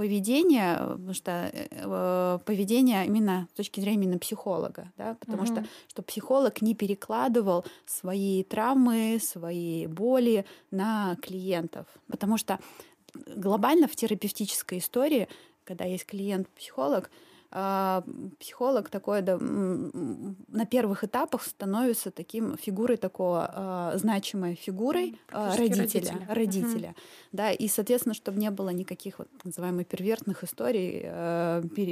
[0.00, 5.46] поведение, потому что э, поведение именно с точки зрения именно психолога, да, потому угу.
[5.52, 12.58] что что психолог не перекладывал свои травмы, свои боли на клиентов, потому что
[13.36, 15.28] глобально в терапевтической истории,
[15.64, 17.10] когда есть клиент-психолог,
[17.50, 25.82] психолог такой да, на первых этапах становится таким фигурой такого а, значимой фигурой а, родителя,
[25.82, 26.88] родителя, родителя.
[26.90, 26.96] Угу.
[27.32, 31.00] да, и соответственно, чтобы не было никаких вот называемых первертных историй,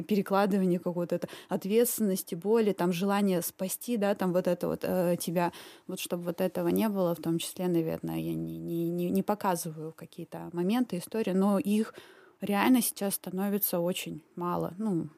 [0.04, 4.80] перекладывания какой-то ответственности, боли, там желания спасти, да, там вот это вот
[5.18, 5.52] тебя,
[5.88, 9.22] вот чтобы вот этого не было, в том числе, наверное, я не не не, не
[9.24, 11.94] показываю какие-то моменты истории, но их
[12.40, 15.08] реально сейчас становится очень мало, ну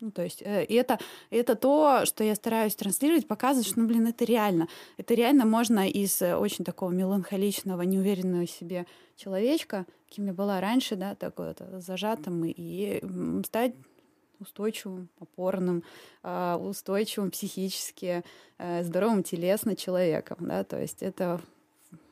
[0.00, 0.98] ну, то есть э, это,
[1.30, 4.68] это то, что я стараюсь транслировать, показывать, что, ну, блин, это реально.
[4.98, 8.86] Это реально можно из э, очень такого меланхоличного, неуверенного в себе
[9.16, 13.02] человечка, каким я была раньше, да, такой вот э, зажатым, и
[13.44, 13.74] стать
[14.38, 15.82] устойчивым, опорным,
[16.22, 18.22] э, устойчивым психически,
[18.58, 21.40] э, здоровым телесно человеком, да, то есть это,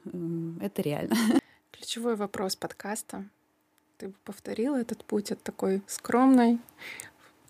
[0.05, 1.17] это реально.
[1.71, 3.25] Ключевой вопрос подкаста.
[3.99, 6.59] Ты бы повторила этот путь от такой скромной,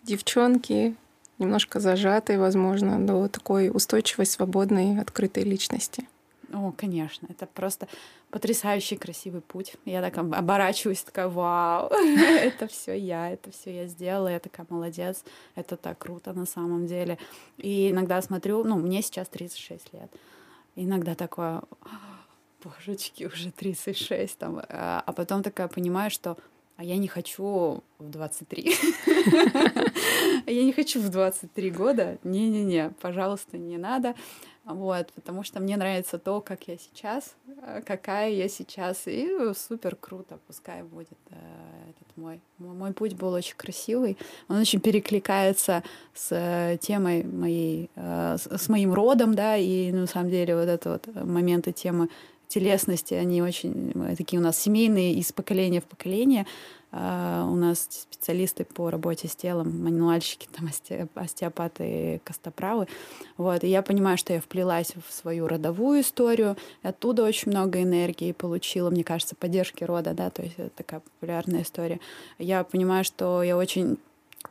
[0.05, 0.95] девчонки,
[1.39, 6.07] немножко зажатой, возможно, до такой устойчивой, свободной, открытой личности.
[6.53, 7.87] О, конечно, это просто
[8.29, 9.75] потрясающий красивый путь.
[9.83, 15.23] Я так оборачиваюсь, такая, вау, это все я, это все я сделала, я такая молодец,
[15.55, 17.17] это так круто на самом деле.
[17.57, 20.11] И иногда смотрю, ну, мне сейчас 36 лет,
[20.75, 21.63] иногда такое,
[22.63, 26.37] божечки, уже 36 там, а, а потом такая понимаю, что
[26.77, 28.75] а я не хочу в 23.
[30.45, 32.17] Я не хочу в 23 года.
[32.23, 34.15] Не-не-не, пожалуйста, не надо.
[34.65, 39.95] Вот, потому что мне нравится то, как я сейчас, э, какая я сейчас, и супер
[39.95, 41.35] круто, пускай будет э,
[41.91, 42.41] этот мой.
[42.57, 44.17] Мой путь был очень красивый,
[44.47, 45.83] он очень перекликается
[46.15, 50.55] с э, темой моей, э, с, с моим родом, да, и ну, на самом деле
[50.55, 52.09] вот это вот моменты темы
[52.47, 56.45] телесности, они очень такие у нас семейные, из поколения в поколение.
[56.91, 60.69] Uh, у нас специалисты по работе с телом, мануальщики, там,
[61.15, 62.87] остеопаты, костоправы.
[63.35, 63.65] Вот.
[63.65, 68.89] И я понимаю, что я вплелась в свою родовую историю, оттуда очень много энергии получила,
[68.89, 71.99] мне кажется, поддержки рода, да, то есть это такая популярная история.
[72.39, 73.97] Я понимаю, что я очень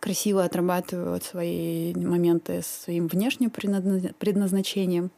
[0.01, 5.11] красиво отрабатываю свои моменты своим внешним предназначением,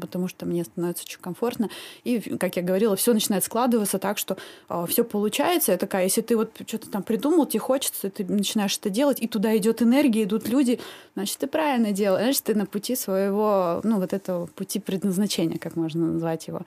[0.00, 1.70] потому что мне становится очень комфортно.
[2.04, 4.36] И, как я говорила, все начинает складываться так, что э,
[4.68, 5.72] а, все получается.
[5.72, 9.28] Я такая, если ты вот что-то там придумал, тебе хочется, ты начинаешь это делать, и
[9.28, 10.80] туда идет энергия, идут люди,
[11.14, 15.76] значит, ты правильно делаешь, значит, ты на пути своего, ну, вот этого пути предназначения, как
[15.76, 16.62] можно назвать его.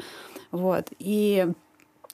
[0.52, 0.88] Вот.
[1.00, 1.48] И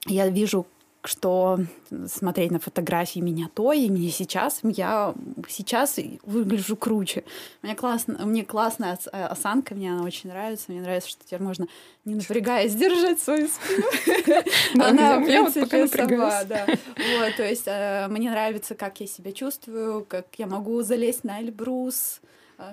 [0.06, 0.66] я вижу
[1.08, 1.60] что
[2.08, 5.14] смотреть на фотографии меня то, и мне сейчас, я
[5.48, 7.24] сейчас выгляжу круче.
[7.62, 10.66] Мне, классно, мне классная э, осанка, мне она очень нравится.
[10.68, 11.68] Мне нравится, что теперь можно,
[12.06, 14.44] не напрягаясь, держать свою спину.
[14.84, 16.66] Она, в принципе, сама, да.
[16.68, 21.42] Вот, то есть э, мне нравится, как я себя чувствую, как я могу залезть на
[21.42, 22.22] Эльбрус,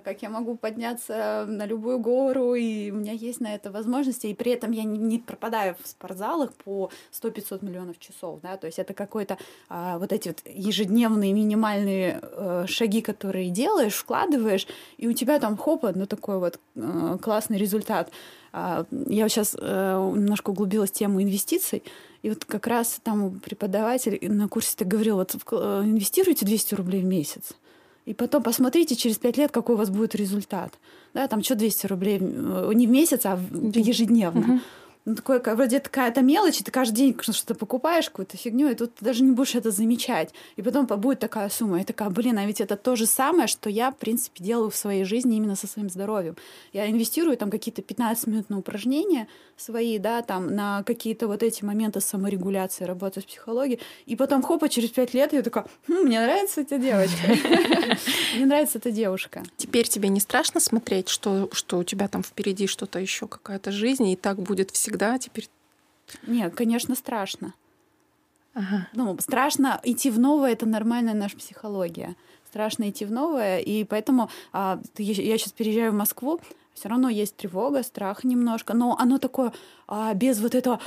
[0.03, 4.35] как я могу подняться на любую гору, и у меня есть на это возможности, и
[4.35, 8.78] при этом я не, не пропадаю в спортзалах по 100-500 миллионов часов, да, то есть
[8.78, 9.37] это какой-то
[9.68, 14.66] а, вот эти вот ежедневные минимальные а, шаги, которые делаешь, вкладываешь,
[14.97, 18.11] и у тебя там хопа, ну такой вот а, классный результат.
[18.53, 21.82] А, я сейчас а, немножко углубилась в тему инвестиций,
[22.22, 27.05] и вот как раз там преподаватель на курсе ты говорил, вот инвестируйте 200 рублей в
[27.05, 27.53] месяц.
[28.07, 30.75] И потом посмотрите через пять лет, какой у вас будет результат.
[31.15, 33.39] Да, там что 200 рублей э, не в месяц, а
[33.75, 34.41] ежедневно.
[34.41, 34.61] Угу.
[35.07, 38.95] Ну, такое, вроде такая-то мелочь, и ты каждый день что-то покупаешь, какую-то фигню, и тут
[38.95, 40.31] ты даже не будешь это замечать.
[40.57, 43.69] И потом будет такая сумма, и такая, блин, а ведь это то же самое, что
[43.69, 46.37] я, в принципе, делаю в своей жизни именно со своим здоровьем.
[46.73, 49.29] Я инвестирую там какие-то 15 минут на упражнения
[49.59, 54.71] свои, да, там, на какие-то вот эти моменты саморегуляции, работы с психологией, и потом, хопа,
[54.71, 57.27] через 5 лет я такая, хм, мне нравится эта девочка,
[58.37, 59.43] мне нравится эта девушка.
[59.59, 64.17] Теперь тебе не страшно смотреть, что у тебя там впереди что-то еще, какая-то жизнь, и
[64.17, 65.49] так будет всегда всегда, теперь...
[66.26, 67.55] Нет, конечно, страшно.
[68.55, 68.88] Ага.
[68.92, 72.14] Ну, страшно идти в новое, это нормальная наша психология.
[72.47, 76.40] Страшно идти в новое, и поэтому а, я сейчас переезжаю в Москву,
[76.75, 79.53] все равно есть тревога, страх немножко, но оно такое
[79.87, 80.81] а, без вот этого,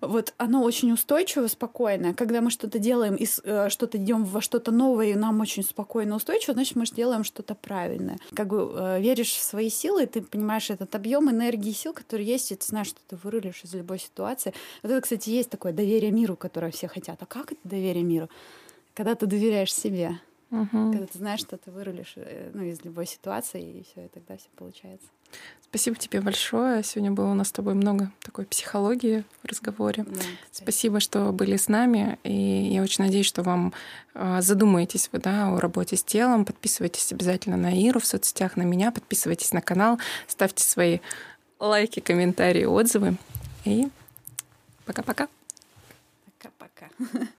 [0.00, 2.14] вот оно очень устойчиво, спокойное.
[2.14, 6.16] Когда мы что-то делаем и э, что-то идем во что-то новое, и нам очень спокойно,
[6.16, 8.18] устойчиво, значит мы же делаем что-то правильное.
[8.34, 12.52] Как бы э, веришь в свои силы, ты понимаешь этот объем энергии сил, который есть,
[12.52, 14.54] и ты знаешь, что ты вырулишь из любой ситуации.
[14.82, 17.22] Вот это, кстати, есть такое доверие миру, которое все хотят.
[17.22, 18.28] А как это доверие миру?
[18.94, 20.18] Когда ты доверяешь себе.
[20.54, 20.92] Угу.
[20.92, 24.36] Когда ты знаешь, что ты вырулишь э, ну, из любой ситуации, и все, и тогда
[24.36, 25.08] все получается.
[25.62, 26.84] Спасибо тебе большое.
[26.84, 30.04] Сегодня было у нас с тобой много такой психологии в разговоре.
[30.04, 30.20] Да,
[30.52, 32.20] Спасибо, что были с нами.
[32.22, 32.32] И
[32.72, 33.72] я очень надеюсь, что вам
[34.14, 36.44] э, задумаетесь вы да, о работе с телом.
[36.44, 38.92] Подписывайтесь обязательно на Иру в соцсетях, на меня.
[38.92, 39.98] Подписывайтесь на канал.
[40.28, 41.00] Ставьте свои
[41.58, 43.16] лайки, комментарии, отзывы.
[43.64, 43.88] И
[44.86, 45.26] пока-пока.
[46.38, 46.90] Пока-пока.